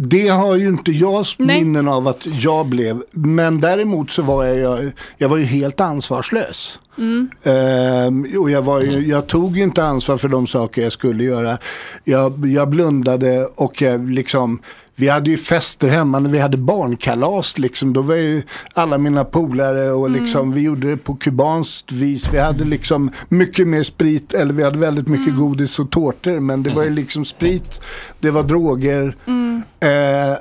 [0.00, 1.64] Det har ju inte jag Nej.
[1.64, 3.02] minnen av att jag blev.
[3.10, 6.78] Men däremot så var jag, jag, var ju helt ansvarslös.
[6.98, 7.30] Mm.
[7.42, 11.58] Ehm, och jag, var ju, jag tog inte ansvar för de saker jag skulle göra.
[12.04, 14.60] Jag, jag blundade och jag liksom,
[14.98, 17.58] vi hade ju fester hemma när vi hade barnkalas.
[17.58, 17.92] Liksom.
[17.92, 18.42] Då var ju
[18.74, 22.32] alla mina polare och liksom, vi gjorde det på kubanskt vis.
[22.32, 26.40] Vi hade liksom mycket mer sprit, eller vi hade väldigt mycket godis och tårtor.
[26.40, 27.80] Men det var ju liksom sprit,
[28.20, 29.16] det var droger.
[29.26, 29.62] Mm.
[29.80, 30.38] Eh,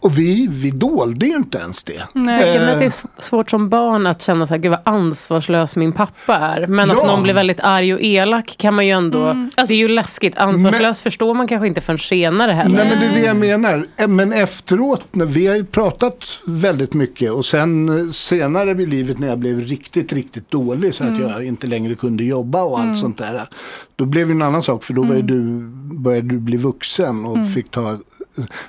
[0.00, 2.02] och vi, vi dolde ju inte ens det.
[2.14, 5.76] Nej, att det är Eh, svårt som barn att känna så här, gud vad ansvarslös
[5.76, 6.66] min pappa är.
[6.66, 7.00] Men Ja.
[7.00, 9.50] att någon blir väldigt arg och elak kan man ju ändå, Mm.
[9.56, 10.38] det är ju läskigt.
[10.38, 12.76] Ansvarslös förstår man kanske inte förrän senare heller.
[12.76, 13.86] Nej men det är det jag menar.
[13.96, 18.86] Eh, Men efteråt, när vi har ju pratat väldigt mycket och sen eh, senare i
[18.86, 21.22] livet när jag blev riktigt, riktigt dålig så att Mm.
[21.28, 22.96] jag inte längre kunde jobba och allt Mm.
[22.96, 23.48] sånt där.
[23.96, 25.26] Då blev det en annan sak för då var Mm.
[25.26, 25.40] du,
[25.98, 27.48] började du bli vuxen och Mm.
[27.48, 27.98] fick ta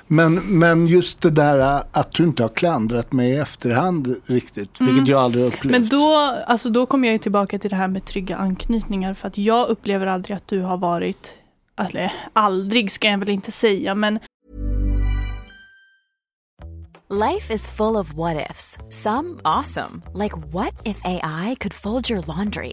[0.06, 4.94] men, men just det där att du inte har klandrat mig i efterhand riktigt, Mm.
[4.94, 5.72] vilket jag aldrig upplevt.
[5.72, 6.14] Men då,
[6.46, 9.14] alltså då kommer jag ju tillbaka till det här med trygga anknytningar.
[9.14, 11.34] För att jag upplever aldrig att du har varit,
[11.78, 14.18] eller aldrig ska jag väl inte säga, men
[17.08, 18.78] Life is full of what ifs.
[18.88, 22.72] Some awesome, like what if AI could fold your laundry?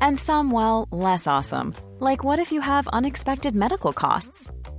[0.00, 4.50] And some, well, less awesome, like what if you have unexpected medical costs?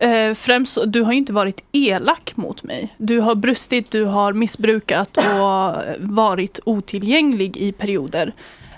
[0.00, 2.94] Eh, främst, så- du har ju inte varit elak mot mig.
[2.98, 8.32] Du har brustit, du har missbrukat och varit otillgänglig i perioder.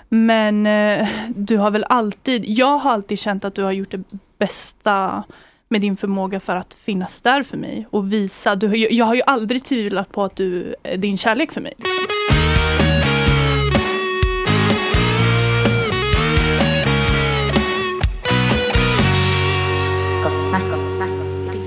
[0.09, 4.03] Men eh, du har väl alltid, jag har alltid känt att du har gjort det
[4.37, 5.23] bästa
[5.69, 8.55] med din förmåga för att finnas där för mig och visa.
[8.55, 11.73] Du, jag har ju aldrig tvivlat på att du, är din kärlek för mig.
[11.77, 11.93] Liksom.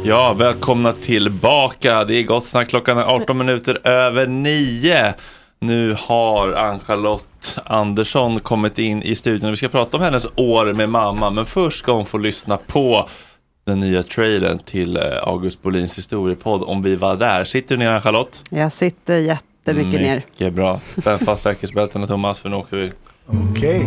[0.07, 2.05] Ja, välkomna tillbaka.
[2.05, 2.69] Det är gott snack.
[2.69, 5.15] Klockan är 18 minuter över 9.
[5.61, 9.51] Nu har Ann-Charlotte Andersson kommit in i studion.
[9.51, 11.31] Vi ska prata om hennes år med mamma.
[11.31, 13.09] Men först ska hon få lyssna på
[13.67, 17.45] den nya trailern till eh, August Bolins historiepodd Om vi var där.
[17.45, 18.43] Sitter du ner Ann-Charlotte?
[18.51, 20.17] Jag sitter jättemycket ner.
[20.17, 20.81] Mycket bra.
[21.01, 22.93] Spänn fast säkerhetsbältena Thomas för nu åker vi.
[23.27, 23.87] Okej.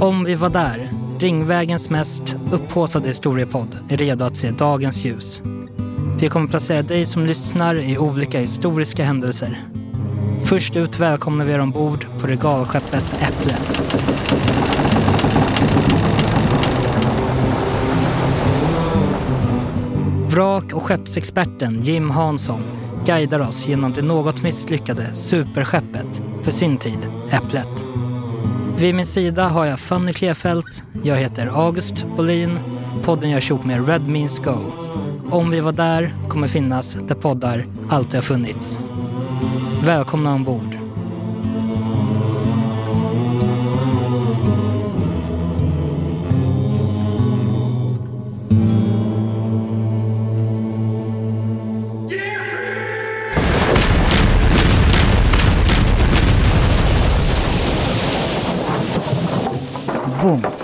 [0.00, 5.42] Om vi var där, Ringvägens mest upphaussade historiepodd är redo att se dagens ljus.
[6.20, 9.64] Vi kommer placera dig som lyssnar i olika historiska händelser.
[10.44, 13.80] Först ut välkomnar vi er ombord på regalskeppet Äpplet.
[20.32, 22.62] Vrak och skeppsexperten Jim Hansson
[23.06, 26.98] guidar oss genom det något misslyckade superskeppet för sin tid,
[27.30, 27.84] Äpplet.
[28.78, 32.58] Vid min sida har jag Fanny Klefelt, jag heter August Bolin,
[33.02, 34.56] podden görs ihop med Red Means Go.
[35.30, 38.78] Om vi var där kommer finnas där poddar alltid har funnits.
[39.84, 40.77] Välkomna ombord.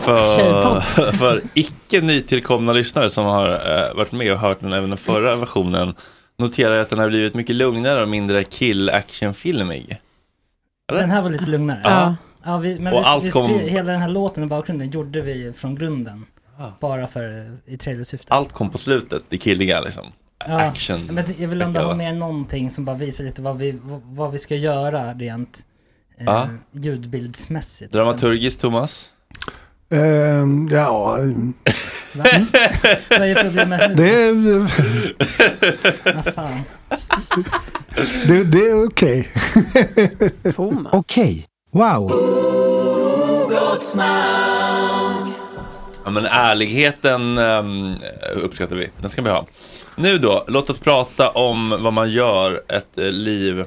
[0.05, 0.81] För,
[1.13, 5.37] för icke nytillkomna lyssnare som har eh, varit med och hört den även den förra
[5.37, 5.95] versionen
[6.39, 10.01] noterar jag att den har blivit mycket lugnare och mindre kill-action-filmig.
[10.89, 11.81] Den här var lite lugnare.
[11.85, 12.17] Ja.
[12.45, 15.21] ja vi, men Och vi, allt vi kom- hela den här låten i bakgrunden gjorde
[15.21, 16.27] vi från grunden.
[16.81, 18.33] Bara för i trailersyfte.
[18.35, 20.05] Allt kom på slutet, det killiga liksom.
[20.47, 21.05] Ja, Action.
[21.11, 24.39] Men jag vill ändå ha med någonting som bara visar lite vad vi, vad, vi
[24.39, 25.65] ska göra rent
[26.19, 26.49] eh, Ja.
[26.73, 27.93] ljudbildsmässigt.
[27.93, 29.11] Dramaturgiskt, Thomas?
[29.91, 31.19] Ehm, ja,
[32.15, 32.25] Va?
[33.11, 33.95] vad är problemet nu?
[33.97, 34.35] det är,
[36.15, 36.61] Vad fan?
[38.27, 39.29] det, det är okej.
[40.55, 40.93] Thomas.
[40.93, 42.11] Okej, wow.
[46.05, 47.95] Ja men ärligheten um,
[48.37, 49.47] uppskattar vi, den ska vi ha.
[49.97, 53.65] Nu då, låt oss prata om vad man gör ett eh, liv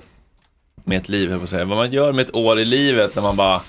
[0.84, 1.66] med ett liv, jag säga.
[1.66, 3.62] Vad man gör med ett år i livet när man bara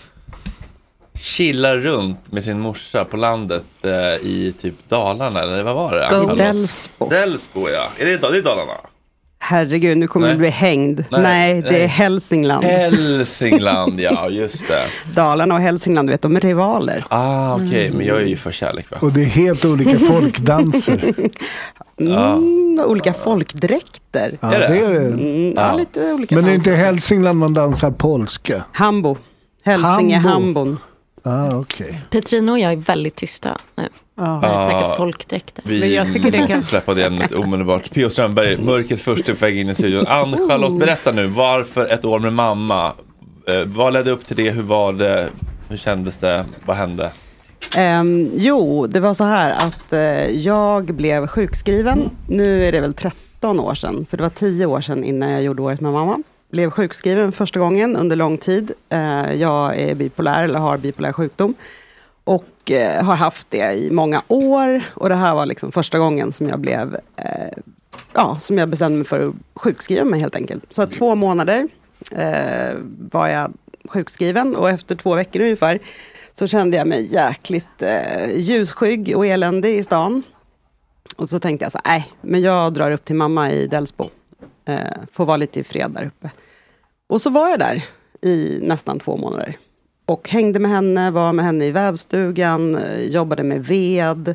[1.20, 6.26] chillar runt med sin morsa på landet eh, i typ Dalarna, eller vad var det?
[6.26, 6.34] Go?
[6.34, 7.08] Delsbo.
[7.08, 8.72] Delsbo ja, är det, det är Dalarna?
[9.40, 10.34] Herregud, nu kommer Nej.
[10.34, 11.04] du bli hängd.
[11.10, 11.82] Nej, Nej, det nej.
[11.82, 12.64] är Hälsingland.
[12.64, 14.84] Hälsingland, ja just det.
[15.14, 17.04] Dalarna och Hälsingland, du vet, de är rivaler.
[17.08, 18.98] Ah okej, men jag är ju för kärlek va?
[19.00, 21.14] Och det är helt olika folkdanser.
[22.00, 24.38] Mm, olika folkdräkter.
[24.40, 25.06] Ja, det är det.
[25.06, 25.74] Mm, ja, Ja.
[25.74, 28.64] lite olika Men det är inte Hälsingland man dansar polska?
[28.72, 29.16] Hambo.
[29.64, 30.28] Hälsinge Hambo.
[30.60, 30.78] Hambon.
[31.22, 32.00] Ah, okej.
[32.10, 33.88] Petrina och jag är väldigt tysta nu.
[34.16, 34.40] Ja.
[34.40, 34.96] När det snackas Ja.
[34.96, 35.62] folkdräkter.
[35.66, 37.90] Vi Men jag tycker det måste kan- släppa det ämnet omedelbart.
[37.94, 38.10] P.O.
[38.10, 40.06] Strömberg, mörkrets första på väg in i studion.
[40.06, 42.92] Ann-Charlotte, berätta nu, varför ett år med mamma?
[43.52, 44.50] Eh, vad ledde upp till det?
[44.50, 45.28] Hur var det?
[45.68, 46.44] Hur kändes det?
[46.66, 47.10] Vad hände?
[47.76, 50.00] Ehm, jo, det var så här att eh,
[50.30, 52.10] jag blev sjukskriven.
[52.28, 55.42] Nu är det väl 13 år sedan, för det var 10 år sedan innan jag
[55.42, 56.18] gjorde året med mamma.
[56.50, 58.72] Blev sjukskriven första gången under lång tid.
[58.88, 61.54] Eh, jag är bipolär, eller har bipolär sjukdom.
[62.24, 64.82] Och eh, har haft det i många år.
[64.94, 67.58] Och det här var liksom första gången som jag blev, eh,
[68.12, 70.64] ja, som jag bestämde mig för att sjukskriva mig helt enkelt.
[70.70, 71.68] Så två månader
[73.10, 73.52] var jag
[73.88, 75.78] sjukskriven och efter två veckor ungefär
[76.38, 80.22] så kände jag mig jäkligt eh, ljusskygg och eländig i stan.
[81.16, 84.10] Och så tänkte jag så här, nej, men jag drar upp till mamma i Delsbo.
[84.68, 84.76] Eh,
[85.12, 86.30] får vara lite i fred där uppe.
[87.08, 87.84] Och så var jag där
[88.22, 89.56] i nästan två månader.
[90.06, 94.28] Och hängde med henne, var med henne i vävstugan, eh, jobbade med ved,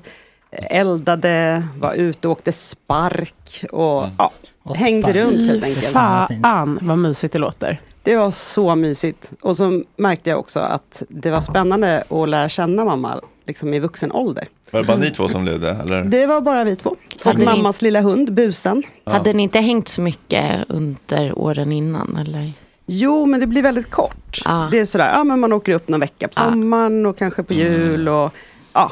[0.52, 4.32] eh, eldade, var ute och åkte spark och ja,
[4.64, 5.16] Och hängde spark.
[5.16, 5.94] runt helt enkelt.
[5.94, 7.82] Fan vad mysigt det låter.
[8.04, 9.32] Det var så mysigt.
[9.42, 13.80] Och så märkte jag också att det var spännande att lära känna mamma liksom i
[13.80, 14.48] vuxen ålder.
[14.72, 15.70] Var det bara ni två som levde?
[15.70, 16.04] Eller?
[16.04, 16.96] Det var bara vi två.
[17.26, 18.84] Och mammas lilla hund, Busen.
[19.04, 22.18] Hade ni inte hängt så mycket under åren innan?
[22.18, 22.52] Eller?
[22.86, 24.42] Jo, men det blir väldigt kort.
[24.72, 27.54] Det är sådär, ja men man åker upp någon vecka på sommaren och kanske på
[27.54, 28.34] jul och
[28.74, 28.92] ja.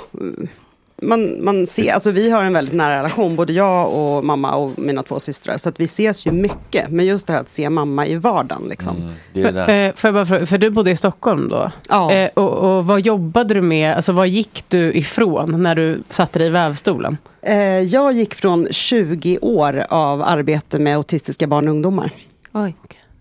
[1.01, 1.09] Mm.
[1.09, 4.79] man, man ser, alltså vi har en väldigt nära relation, både jag och mamma och
[4.79, 5.57] mina två systrar.
[5.57, 6.89] Så att vi ses ju mycket.
[6.89, 8.63] Men just det här att se mamma i vardagen.
[8.69, 9.13] Liksom.
[9.33, 11.71] det är det För, eh, får jag bara fråga, för du bodde i Stockholm då?
[11.89, 12.11] Ja.
[12.11, 13.95] Eh, och, och vad jobbade du med?
[13.95, 17.17] Alltså vad gick du ifrån när du satte dig i vävstolen?
[17.41, 22.11] Eh, jag gick från 20 år av arbete med autistiska barn och ungdomar.
[22.51, 22.75] Oj.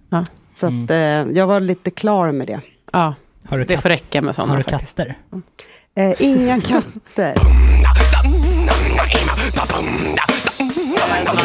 [0.08, 0.24] Ja.
[0.54, 0.98] Så att, eh,
[1.38, 2.60] jag var lite klar med det.
[2.92, 3.14] Ja,
[3.48, 5.00] Har du det får räcka med sådana Har du faktiskt.
[5.96, 7.34] Eh, inga katter.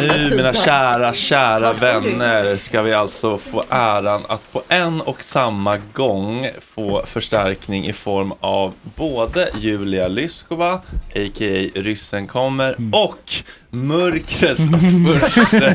[0.00, 5.78] Nu mina kära, kära vänner ska vi alltså få äran att på en och samma
[5.92, 10.72] gång få förstärkning i form av både Julia Lyskova,
[11.14, 11.70] a.k.a.
[11.74, 12.90] Ryssen kommer, Mm.
[13.76, 14.62] Mörkrets
[15.34, 15.74] första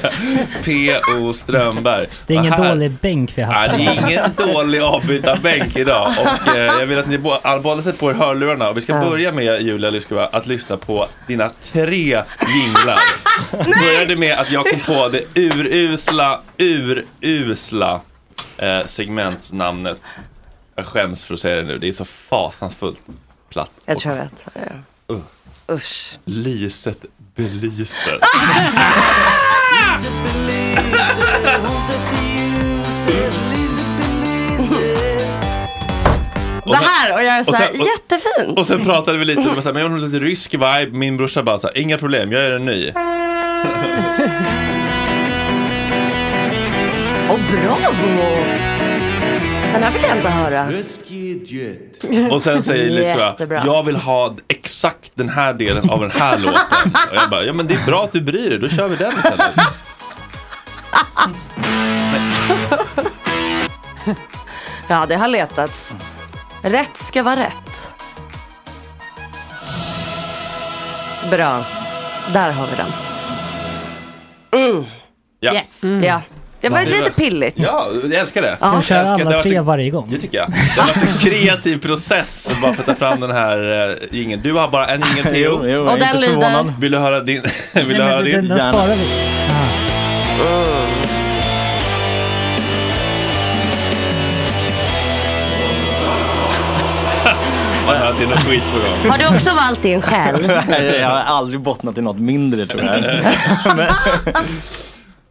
[0.63, 1.33] P.O.
[1.33, 2.07] Strömberg.
[2.27, 3.77] Det är ingen här- dålig bänk vi har haft.
[3.77, 6.13] Nej, det är ingen dålig avbytarbänk idag.
[6.19, 8.69] Och eh, jag vill att ni båda sätter på er hörlurarna.
[8.69, 12.23] Och vi ska börja med Julia Lyskova att lyssna på dina tre
[12.55, 12.99] jinglar.
[13.81, 18.01] Började med att jag kom på det urusla, urusla
[18.57, 20.01] eh, segmentnamnet.
[20.75, 21.77] Jag skäms för att säga det nu.
[21.77, 22.99] Det är så fasansfullt
[23.49, 23.71] platt.
[23.85, 24.83] Jag tror jag vet vad det är.
[25.15, 25.21] Uh.
[25.71, 26.17] Usch.
[26.25, 26.97] Lyset
[27.35, 28.19] belyser.
[36.65, 38.57] Det här och jag är så här, och sen- och- jättefin.
[38.57, 40.87] Och sen pratade vi lite, det var så här, men jag har lite rysk vibe.
[40.91, 42.87] Min brorsa bara så här, inga problem, jag är en ny.
[47.29, 48.07] Och bravo!
[49.73, 50.67] Den här fick jag inte höra.
[52.31, 53.63] Och sen säger Jättebra.
[53.65, 56.59] jag vill ha exakt den här delen av den här låten.
[57.09, 58.95] Och jag bara, ja men det är bra att du bryr dig, då kör vi
[58.95, 59.55] den istället.
[64.87, 65.95] Ja, det har letats.
[66.63, 67.91] Rätt ska vara rätt.
[71.31, 71.65] Bra.
[72.33, 72.91] Där har vi den.
[74.69, 74.85] Mm.
[75.39, 75.53] Ja.
[75.53, 75.81] Yes.
[76.03, 76.21] Ja.
[76.61, 77.53] Det var lite pilligt.
[77.59, 78.57] Ja, jag älskar det.
[78.59, 78.67] Ja.
[78.67, 80.07] Ska vi köra Jag älskar- alla tre varje gång?
[80.11, 80.49] Det tycker jag.
[80.75, 84.41] Det har varit en kreativ process bara för att ta fram den här uh, jingeln.
[84.43, 85.65] Du har bara en jingel PO.
[85.65, 86.73] Jo, jo, Och den inte lyder?
[86.79, 87.41] Vill du höra din?
[87.73, 88.33] Vill du höra din?
[88.35, 89.05] den, den sparar vi.
[98.17, 99.11] Det är något skit på gång.
[99.11, 100.51] Har du också valt din själv?
[100.69, 103.03] Nej, jag har aldrig bottnat i något mindre tror jag.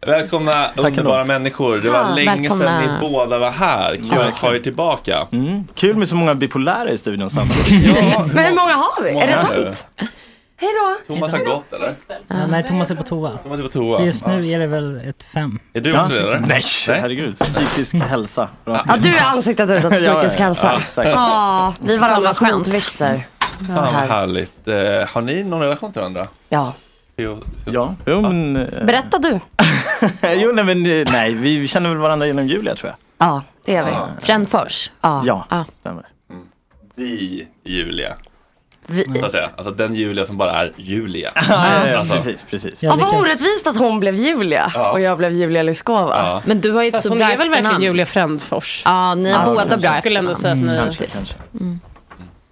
[0.07, 1.77] Välkomna underbara människor.
[1.77, 2.65] Det var Ja, länge välkomna.
[2.65, 3.95] sedan ni båda var här.
[3.95, 5.27] Kul att ha er tillbaka.
[5.31, 5.67] Mm.
[5.75, 7.95] Kul med så många bipolära i studion samtidigt.
[8.33, 9.09] Men hur många har vi?
[9.09, 9.73] Är det Många.
[9.73, 9.87] sant?
[10.61, 10.69] Hej
[11.07, 11.13] då.
[11.15, 11.95] Thomas har gått eller?
[12.27, 13.31] Ja, nej, Thomas är på toa.
[13.43, 13.97] Thomas är på toa.
[13.97, 15.59] Så just nu är det väl ett fem.
[15.73, 16.39] Är du också det eller?
[16.39, 17.39] Nej, herregud.
[17.39, 18.49] Psykisk hälsa.
[18.65, 20.81] Ja, du är ansiktet utåt psykisk hälsa.
[20.95, 21.03] Ja.
[21.05, 23.27] Ja, vi var alla motvikter.
[23.67, 24.67] Fan vad härligt.
[24.67, 24.75] Eh,
[25.07, 26.27] har ni någon relation till varandra?
[26.49, 26.73] Ja.
[27.65, 28.55] Ja, jo men...
[28.55, 29.39] eh, Berätta du.
[30.35, 33.27] jo, nej, men eh, nej, vi känner väl varandra genom Julia tror jag.
[33.27, 33.91] Ja, det är vi.
[34.25, 34.91] Frändfors.
[35.01, 35.23] Ja.
[35.49, 36.05] Ja, stämmer.
[36.95, 38.13] Vi Julia.
[38.87, 39.19] Vi.
[39.19, 39.49] Så att säga.
[39.55, 41.31] Alltså den Julia som bara är Julia.
[41.49, 42.83] Ja, Alltså, precis, precis.
[42.83, 44.91] Ja, vad orättvist att hon blev Julia Ja.
[44.91, 46.17] och jag blev Julia Lyskova.
[46.17, 46.41] Ja.
[46.45, 47.83] Men du har ju ett Fast så hon bra är väl verkligen efternamn.
[47.83, 48.81] Julia Frändfors?
[48.85, 49.77] Ja, ni har båda kanske.
[49.77, 50.75] bra Jag skulle ändå säga att ni...
[50.77, 51.15] Kanske, Precis.
[51.15, 51.35] kanske.
[51.59, 51.79] Mm.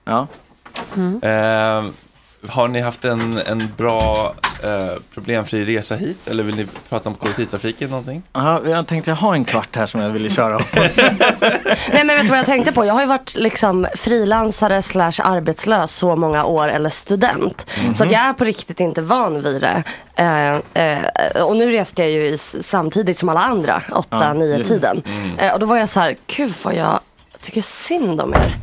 [0.05, 0.27] Ja.
[1.29, 1.85] Eh,
[2.47, 4.33] har ni haft en, en bra
[4.63, 6.27] eh, problemfri resa hit?
[6.27, 8.23] Eller vill ni prata om kollektivtrafiken någonting?
[8.33, 10.59] Ja, jag tänkte jag har en kvart här som jag ville köra.
[11.91, 12.85] Nej men vet du vad jag tänkte på?
[12.85, 17.65] Jag har ju varit liksom frilansare slash arbetslös så många år eller student.
[17.95, 19.83] Så att jag är på riktigt inte van vid det.
[20.15, 25.03] Eh, eh, och nu reste jag ju i, samtidigt som alla andra, åtta, Ja, tiden.
[25.05, 25.39] Mm.
[25.39, 26.99] Eh, och då var jag så här, gud vad jag
[27.41, 28.55] tycker synd om er.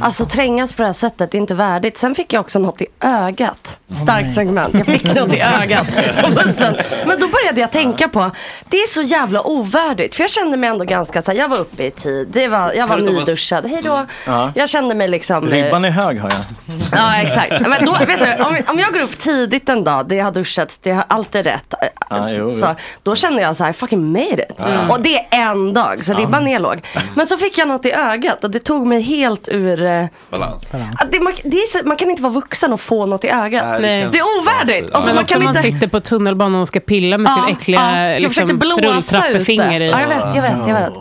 [0.00, 1.98] Alltså trängas på det här sättet, det är inte värdigt.
[1.98, 3.78] Sen fick jag också något i ögat.
[4.02, 5.86] Starkt segment, jag fick något i ögat.
[6.22, 6.76] på bussen.
[7.06, 8.30] Men då började jag tänka på,
[8.68, 10.14] det är så jävla ovärdigt.
[10.14, 12.28] För jag kände mig ändå ganska så här, jag var uppe i tid.
[12.32, 14.06] Det var, jag var nyduschad, hej då.
[14.26, 14.52] Ja.
[14.54, 15.50] Jag kände mig liksom...
[15.50, 16.44] Ribban är hög har jag.
[16.92, 17.50] Ja exakt.
[17.50, 20.78] Men då, vet du, om, om jag går upp tidigt en dag, det har duschats,
[20.78, 21.74] det har allt är rätt.
[22.10, 22.52] Jo, jo.
[22.52, 24.56] Så, då kände jag så här, fucking made it.
[24.56, 24.88] Ja.
[24.88, 26.80] Och det är en dag, så ribban är låg.
[27.14, 29.84] Men så fick jag något i ögat och det tog mig helt ur...
[29.84, 30.66] eh, Balans.
[30.72, 33.28] att det, man, det är så, man kan inte vara vuxen och få något i
[33.30, 33.64] ögat.
[33.64, 34.94] Nej, det det, känns är ovärdigt.
[34.94, 35.68] Alltså, Men man också kan man inte...
[35.70, 37.98] sitter på tunnelbanan och ska pilla med Ja, sin äckliga ja.
[38.08, 39.86] Jag liksom, försökte blåsa ut rulltrappefinger det.
[39.86, 39.90] i.
[39.90, 40.92] Ja, jag vet, jag vet, jag vet.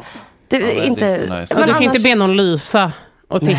[0.48, 1.20] Det, det är inte...
[1.24, 1.54] inte nice.
[1.56, 2.92] Och du kan annars- inte be någon lysa.
[3.28, 3.58] Och titta.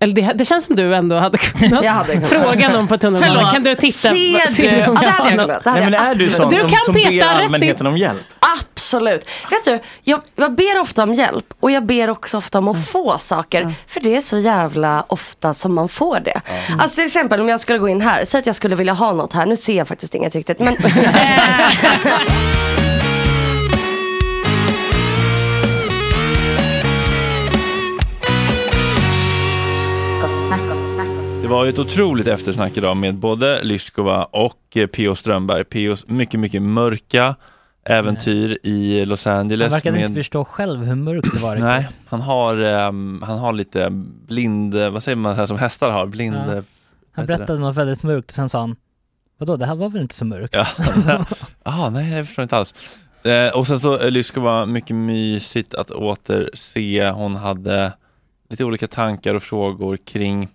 [0.00, 2.30] Eller det, det känns som du ändå hade kunnat Jag hade kunnat.
[2.30, 3.52] fråga någon på tunnelbanan.
[3.52, 3.92] Kan du titta?
[3.92, 4.78] Ser du?
[4.78, 5.64] Ja, det hade jag kunnat.
[5.64, 7.44] Det hade Nej, men är du sån Du som, kan som peta ber rätt i-
[7.44, 8.22] allmänheten om hjälp?
[8.60, 9.28] Absolut.
[9.50, 12.88] Vet du, jag, jag ber ofta om hjälp och jag ber också ofta om att
[12.88, 13.74] få saker.
[13.86, 16.40] För det är så jävla ofta som man får det.
[16.78, 19.12] Alltså till exempel om jag skulle gå in här, säg att jag skulle vilja ha
[19.12, 19.46] något här.
[19.46, 20.58] Nu ser jag faktiskt inget riktigt.
[20.58, 20.76] Men,
[31.46, 35.14] Det var ju ett otroligt eftersnack idag med både Lyskova och eh, P.O.
[35.14, 35.64] Strömberg.
[35.64, 37.34] P.O.s mycket, mycket mörka
[37.84, 39.72] äventyr i Los Han Angeles.
[39.72, 41.64] verkade med- inte förstå själv hur mörkt det var riktigt.
[41.64, 43.88] Nej, han har, ehm, han har lite
[44.28, 46.36] blind, vad säger man här som hästar har, blind...
[46.36, 46.54] Ja.
[46.56, 46.62] eh,
[47.12, 48.76] Han berättade något väldigt mörkt och sen sa han
[49.38, 50.54] Vadå, det här var väl inte så mörkt?
[50.54, 50.66] Ja,
[51.62, 52.74] ah, nej jag förstår inte alls.
[53.22, 57.10] Eh, och sen så eh, Lysko var mycket mysigt att återse.
[57.10, 57.92] Hon hade
[58.50, 60.48] lite olika tankar och frågor kring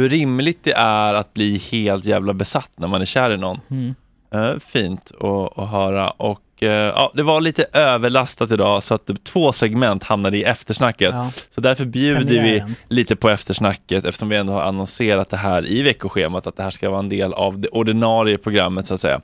[0.00, 3.60] hur rimligt det är att bli helt jävla besatt när man är kär i någon.
[3.70, 3.94] Mm.
[4.34, 5.12] Eh, fint
[5.56, 10.36] att, höra och eh, ja, det var lite överlastat idag så att två segment hamnade
[10.38, 11.10] i eftersnacket.
[11.12, 11.30] Ja.
[11.54, 15.82] Så därför bjuder vi lite på eftersnacket eftersom vi ändå har annonserat det här i
[15.82, 19.20] veckoschemat att det här ska vara en del av det ordinarie programmet så att säga.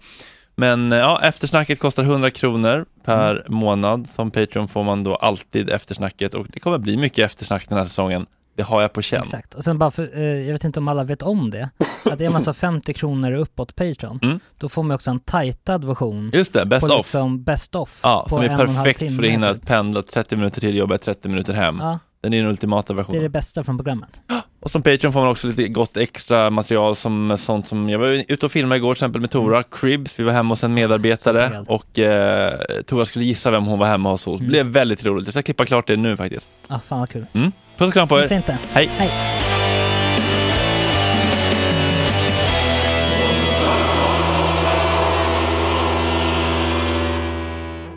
[0.55, 3.43] Men eh, ja, eftersnacket kostar 100 kronor per Mm.
[3.49, 4.09] månad.
[4.14, 7.85] Som Patreon får man då alltid eftersnacket och det kommer bli mycket eftersnack den här
[7.85, 8.27] säsongen.
[8.57, 9.22] Det har jag på känn.
[9.22, 11.70] Exakt, och sen bara för, eh, jag vet inte om alla vet om det,
[12.04, 14.40] att är man så 50 kronor uppåt Patreon, Mm.
[14.59, 16.96] då får man också en tajtad version Just det, best off.
[16.96, 18.00] liksom best off.
[18.02, 19.66] Ja, på som är perfekt för att hinna typ.
[19.66, 21.78] pendla 30 minuter till jobbet, 30 minuter hem.
[21.80, 21.98] Ja.
[22.20, 23.18] Den är den ultimata Det versionen.
[23.18, 24.20] är det bästa från programmet.
[24.61, 28.24] Och som Patreon får man också lite gott extra material som sånt som, jag var
[28.32, 31.64] ute och filmade igår till exempel med Tora, Cribs, vi var hemma hos en medarbetare
[31.68, 34.40] och eh, Tora skulle gissa vem hon var hemma hos hos.
[34.40, 36.50] Det blev väldigt roligt, jag ska klippa klart det nu faktiskt.
[36.68, 37.26] Ja, fan vad kul.
[37.32, 37.52] Mm.
[37.77, 38.33] Puss och kram på er!
[38.33, 38.59] Inte.
[38.72, 38.91] Hej!
[38.97, 39.11] Hej!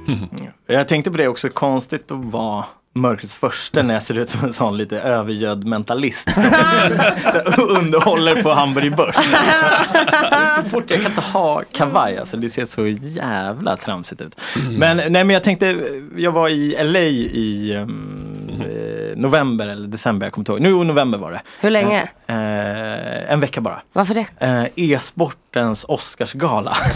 [0.68, 4.46] Jag tänkte på det också, konstigt att vara mörkrets första när jag ser ut som
[4.46, 6.30] en sån lite övergödd mentalist.
[7.32, 9.16] så underhåller på Hamburg Börs.
[10.56, 14.42] så fort jag kan inte ha kavaj, alltså det ser så jävla tramsigt ut.
[14.78, 15.80] Men, nej, men jag tänkte,
[16.18, 20.80] jag var i LA i um, eh, november eller december, jag kommer inte ihåg.
[20.80, 21.42] Nu november var det.
[21.62, 22.02] Hur länge?
[22.28, 23.82] Eh, en vecka bara.
[23.94, 24.26] Varför det?
[24.40, 26.78] Eh, E-sportens Oscarsgala.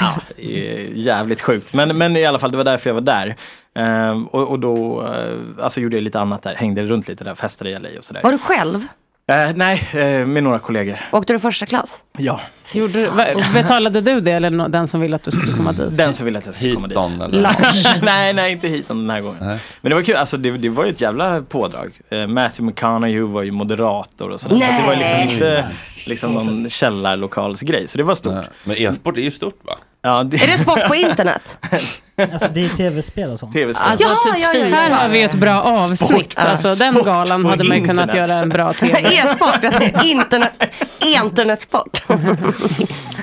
[0.00, 0.20] ja,
[0.94, 1.74] jävligt sjukt.
[1.74, 3.36] Men, men i alla fall, det var därför jag var där.
[3.74, 7.34] Ehm, och, och då eh, alltså, gjorde jag lite annat där, hängde runt lite där,
[7.34, 8.20] festade i LA och sådär.
[8.22, 8.86] Var du själv?
[9.26, 10.98] Eh, nej, eh, med några kollegor.
[11.12, 12.02] Åkte du första klass?
[12.18, 12.40] Ja.
[12.72, 13.10] Gjorde du,
[13.54, 15.96] betalade du det eller no- den som ville att du skulle komma dit?
[15.96, 16.96] Den som ville att jag skulle komma dit.
[16.98, 17.56] eller?
[18.04, 19.38] Nej, nej, inte hit den här gången.
[19.80, 22.00] Men det var kul, alltså det, det var ju ett jävla pådrag.
[22.10, 24.54] Eh, Matthew McConaughey var ju moderator och sådär.
[24.56, 24.80] Så Nej.
[24.82, 25.64] det var liksom inte
[26.06, 27.88] liksom någon källarlokalsgrej.
[27.88, 28.44] Så det var stort.
[28.64, 29.78] Men e-sport är ju stort va?
[30.04, 30.36] Ja, det...
[30.36, 31.56] Är det sport på internet?
[32.32, 33.52] Alltså det är tv-spel och sånt.
[33.52, 33.86] TV-spel.
[33.90, 34.76] Alltså Ja, typ ja, ja, ja.
[34.76, 35.98] Här har vi ett bra avsnitt.
[36.00, 36.34] Sport.
[36.36, 38.98] alltså, den galan hade man kunnat göra en bra tv.
[39.14, 39.64] E-sport,
[40.04, 40.52] internet,
[41.00, 42.02] internetsport.
[42.08, 42.22] Men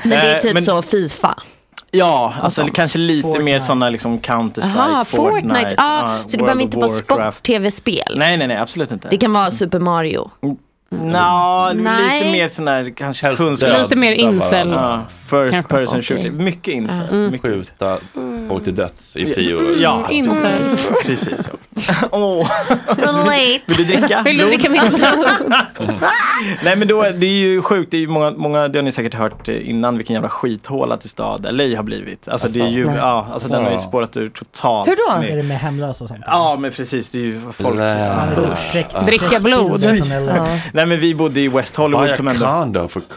[0.04, 1.36] det är Eh, typ men- så Fifa.
[1.92, 5.74] Ja, alltså kanske lite mer sådana liksom Counter-Strike, Jaha, Fortnite.
[5.78, 8.14] Ja, ja, så det behöver inte vara sport-tv-spel.
[8.16, 9.08] Nej, nej, nej, absolut inte.
[9.10, 10.30] Det kan vara Super Mario.
[10.96, 12.20] Nå, Nej.
[12.20, 13.82] lite mer sån här kanske Helst kunskap.
[13.82, 14.70] Lite mer incel.
[14.70, 15.74] Ja, first Kanske.
[15.74, 16.04] person Okej.
[16.18, 16.44] shooting.
[16.44, 17.10] Mycket incel.
[17.10, 17.32] Mm.
[17.32, 17.52] Mycket.
[17.52, 17.98] Skjuta
[18.50, 19.76] folk till döds i prio.
[19.82, 20.90] Ja, Incels.
[21.06, 21.52] precis så.
[22.12, 22.52] Åh,
[22.88, 23.60] Relate.
[23.66, 24.22] vill du dricka?
[24.26, 25.54] Vill du dricka mitt blod?
[26.64, 28.92] Nej men då, det är ju sjukt, det är ju många, många, det har ni
[28.92, 32.28] säkert hört innan, vilken jävla skithåla till stad LA har blivit.
[32.28, 32.96] Alltså det är ju, Nej.
[32.98, 34.90] ja, alltså den har ju spårat ur totalt.
[34.90, 35.20] Hur då?
[35.20, 36.22] Med- Är det med hemlösa och sånt?
[36.28, 37.80] Ja men precis, det är ju folk.
[39.06, 39.82] Dricka blod.
[40.82, 43.02] Nej men vi bodde i West Hollywood Buy som ändå condo for.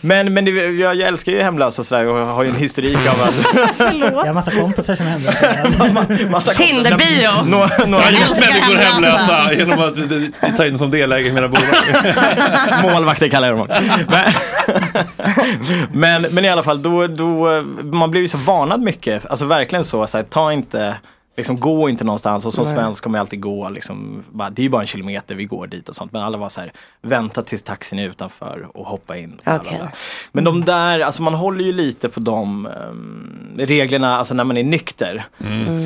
[0.00, 0.46] Men, men
[0.78, 3.34] jag, jag älskar ju hemlösa sådär och har ju en historik av att
[4.00, 6.54] Jag har massa kompisar som är hemlösa.
[6.54, 7.42] Tinderbio.
[7.44, 9.52] några, några Jag har gjort älskar människor hemlösa.
[9.52, 9.80] genom
[10.40, 11.74] att ta in som delägare i mina bolag.
[12.82, 13.68] målvakter kallar jag dem.
[15.92, 19.26] Men, men, i alla fall, då, då, man blir ju så varnad mycket.
[19.26, 20.94] Alltså verkligen så, så här, ta inte
[21.36, 22.74] Liksom gå inte någonstans och som Nej.
[22.74, 25.66] svensk kommer jag alltid gå liksom, bara, det är ju bara en kilometer, vi går
[25.66, 26.12] dit och sånt.
[26.12, 26.72] Men alla var så här,
[27.02, 29.40] vänta tills taxin är utanför och hoppa in.
[29.44, 29.92] Lalala.
[30.32, 34.56] Men de där, alltså man håller ju lite på de ehm, reglerna, alltså när man
[34.56, 35.24] är nykter.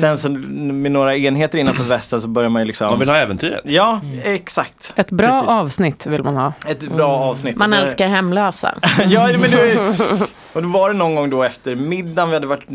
[0.01, 3.15] Sen så med några enheter innanför västen så börjar man ju liksom Man vill ha
[3.15, 3.61] äventyret.
[3.63, 4.93] Ja, exakt.
[4.95, 5.49] Ett bra Precis.
[5.49, 6.53] avsnitt vill man ha.
[6.67, 7.57] Ett bra avsnitt.
[7.57, 8.75] Man älskar hemlösa.
[9.07, 9.93] ja, men du,
[10.53, 12.67] och då var det någon gång då efter middagen, vi hade varit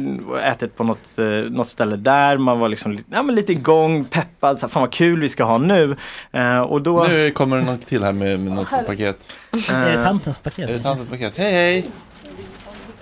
[0.42, 4.04] ätit på något, eh, något ställe där, man var liksom lite, ja, men lite igång,
[4.04, 5.96] peppad, så här, fan vad kul vi ska ha nu.
[6.32, 7.04] Eh, och då...
[7.04, 9.32] Nu kommer det något till här med, med något paket.
[9.72, 10.82] Är det tantens Är det paket?
[10.82, 11.34] tantens paket?
[11.36, 11.90] Hej hej!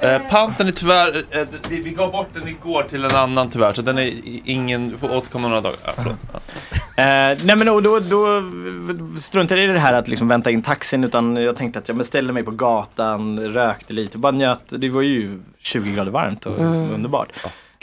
[0.00, 3.72] Eh, panten är tyvärr, eh, vi, vi gav bort den igår till en annan tyvärr,
[3.72, 4.12] så den är
[4.44, 5.76] ingen, du får återkomma några dagar.
[5.84, 6.16] Ah, förlåt.
[6.32, 6.38] Ja.
[7.02, 8.42] Eh, nej men och då, då
[9.20, 11.96] struntade jag i det här att liksom vänta in taxin utan jag tänkte att jag
[11.96, 14.64] beställde mig på gatan, rökte lite, bara njöt.
[14.68, 16.94] Det var ju 20 grader varmt och liksom Mm.
[16.94, 17.28] underbart.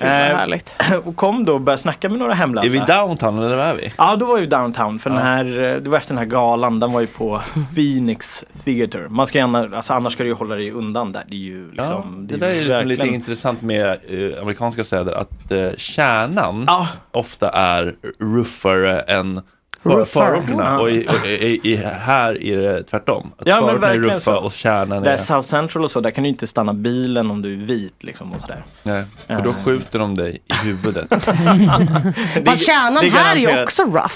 [0.02, 0.76] Gud, vad Eh, härligt.
[1.06, 2.66] och kom då och började snacka med några hemlösa.
[2.66, 3.93] Är vi downtown eller var är vi?
[3.97, 6.80] Ja, då var vi downtown för den här, eh, det var efter den här galan,
[6.80, 7.41] den var ju på
[7.76, 9.08] Phoenix Theater.
[9.10, 11.24] Man ska gärna, alltså annars ska du ju hålla dig undan där.
[11.28, 15.14] Det är ju liksom, det, där är liksom lite verkligen- intressant med eh, amerikanska städer
[15.14, 16.68] att eh, kärnan
[17.12, 19.41] ofta är ruffare än
[19.84, 20.79] för, förorterna Ja.
[20.79, 23.32] och, i, och i, i, här är det tvärtom.
[23.38, 24.36] Att Ja men är verkligen ruffa så.
[24.38, 25.17] och kärnan Där är...
[25.17, 28.32] South Central och så, där kan du inte stanna bilen om du är vit liksom
[28.34, 28.63] och sådär.
[28.84, 29.63] Nej, för då Eh.
[29.65, 31.07] skjuter de dig i huvudet.
[32.45, 34.15] Fast kärnan här är ju också rough.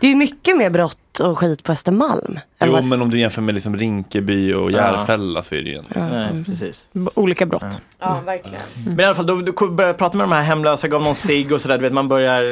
[0.00, 2.38] Det är ju mycket mer brott och skit på Östermalm.
[2.64, 4.76] Jo men om du jämför med liksom Rinkeby och Ja.
[4.76, 5.84] Järfälla så är det ju en...
[6.10, 6.84] Nej, precis.
[7.14, 7.80] Olika brott.
[8.00, 8.60] Ja, verkligen.
[8.86, 11.52] Men i alla fall, då, började jag prata med de här hemlösa, gav någon cigg
[11.52, 12.42] och sådär, du vet man börjar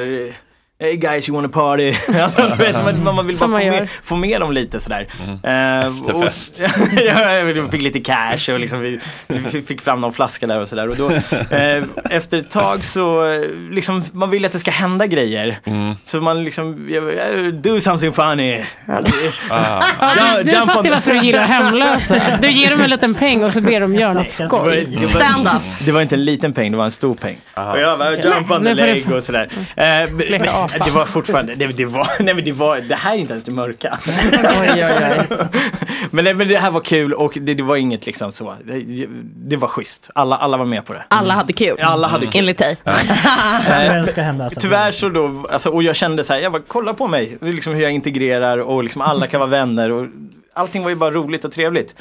[0.81, 1.95] Hey guys you wanna party?
[2.22, 3.72] alltså, du vet, man, man vill bara Som få man gör.
[3.72, 5.07] med, få med dem lite sådär.
[5.26, 5.81] Mm.
[5.83, 6.61] Eh, Efterfest.
[6.97, 10.68] ja, jag fick lite cash och liksom, vi, vi fick fram någon flaska där och
[10.68, 10.89] sådär.
[10.89, 15.07] Och då, eh, efter ett tag så, eh, liksom, man vill att det ska hända
[15.07, 15.59] grejer.
[15.64, 15.95] Mm.
[16.05, 16.89] Så man liksom,
[17.53, 18.61] do something funny.
[19.51, 19.83] Ah.
[20.01, 22.14] Ja, nu fattar jag varför du gillar hemlösa.
[22.43, 24.87] Du ger dem en liten peng och så ber de göra något Det var, skoj.
[24.91, 27.39] det, var, det var inte en liten peng, det var en stor peng.
[27.55, 29.49] Och jag bara, jump on the leg få- och sådär.
[29.76, 30.84] Eh, apa.
[30.84, 33.44] det var fortfarande, det, det var, nej men det var, det här är inte ens
[33.44, 33.98] det mörka.
[36.10, 39.06] men, det, men det här var kul och det, det var inget liksom så, det,
[39.36, 40.10] det var schysst.
[40.14, 41.04] Alla, alla var med på det.
[41.08, 41.80] Alla hade kul.
[41.80, 42.38] Alla hade kul.
[42.38, 42.76] Enligt dig.
[43.70, 44.60] Älskar hemlösa.
[44.60, 47.74] Tyvärr så då, alltså, och jag kände så här, jag bara kolla på mig, liksom
[47.74, 50.06] hur jag integrerar och liksom alla kan vara vänner och
[50.54, 51.94] allting var ju bara roligt och trevligt.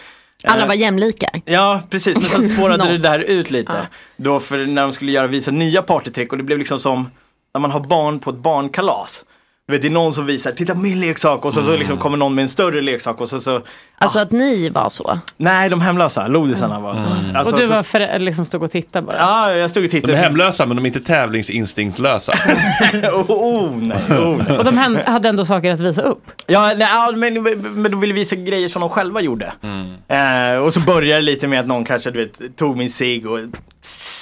[0.43, 1.41] Alla Eh, var jämlikar.
[1.45, 2.15] Ja, precis.
[2.15, 3.73] Men sen spårade det där ut lite.
[3.73, 3.85] Ja.
[4.17, 7.09] Då för när de skulle göra, visa nya partytrick och det blev liksom som
[7.57, 9.25] när man har barn på ett barnkalas.
[9.67, 11.97] Du vet, det är någon som visar, titta på min leksak och så, så liksom
[11.97, 13.61] kommer någon med en större leksak och så, så
[13.97, 15.19] Alltså att ni var så.
[15.37, 17.37] Nej, de hemlösa, lodisarna var så.
[17.37, 19.17] Alltså, och du var för, liksom stod och tittade bara.
[19.17, 20.17] Ja, jag stod och De tittade.
[20.17, 22.33] är hemlösa men de är inte tävlingsinstinktslösa.
[23.13, 24.57] oh, oh, nej, oh, nej.
[24.57, 26.23] Och de hade ändå saker att visa upp.
[26.47, 27.43] Ja, nej, ja men,
[27.81, 29.53] men de ville visa grejer som de själva gjorde.
[29.61, 29.95] Mm.
[30.07, 33.29] Eh, och så började det lite med att någon kanske du vet, tog min cigg
[33.29, 33.39] och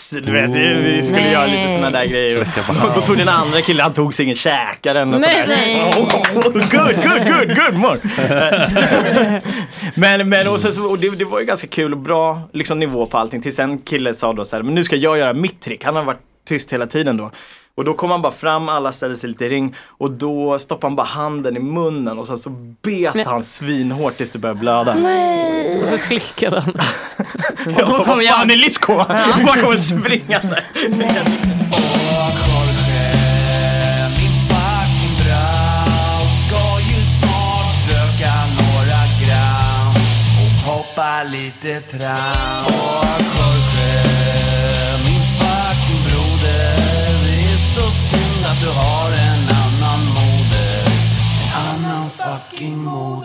[0.10, 1.32] du vet, vi skulle Nej.
[1.32, 2.48] göra lite sådana där grejer.
[2.68, 5.58] Och då tog den andra killen, han tog ciggen, käkade den och Nej, sådär.
[5.58, 5.94] nej.
[6.34, 8.00] good, good, good, good more.
[9.96, 13.06] men men och, så, och det, det var ju ganska kul och bra liksom, nivå
[13.06, 13.42] på allting.
[13.42, 15.84] Tills en kille sa då så här, men nu ska jag göra mitt trick.
[15.84, 17.32] Han har varit tyst hela tiden då.
[17.78, 20.90] Och då kom han bara fram, alla ställde sig lite i ring och då stoppade
[20.90, 22.50] han bara handen i munnen och sen så
[22.82, 24.98] bet han svinhårt tills det började blöda.
[25.84, 26.74] Och så slickade han.
[27.66, 28.36] Och då kom jag.
[28.36, 28.94] Fan är Lisko?
[28.94, 30.64] Hon bara kommer springa där.
[36.48, 39.94] Ska ju snart röka några gram
[40.42, 42.66] och hoppa lite tram.
[42.66, 44.04] Och Jorge,
[45.06, 46.76] min fucking broder.
[47.26, 50.86] Det är så synd att du har en annan moder.
[51.44, 53.25] En annan fucking moder.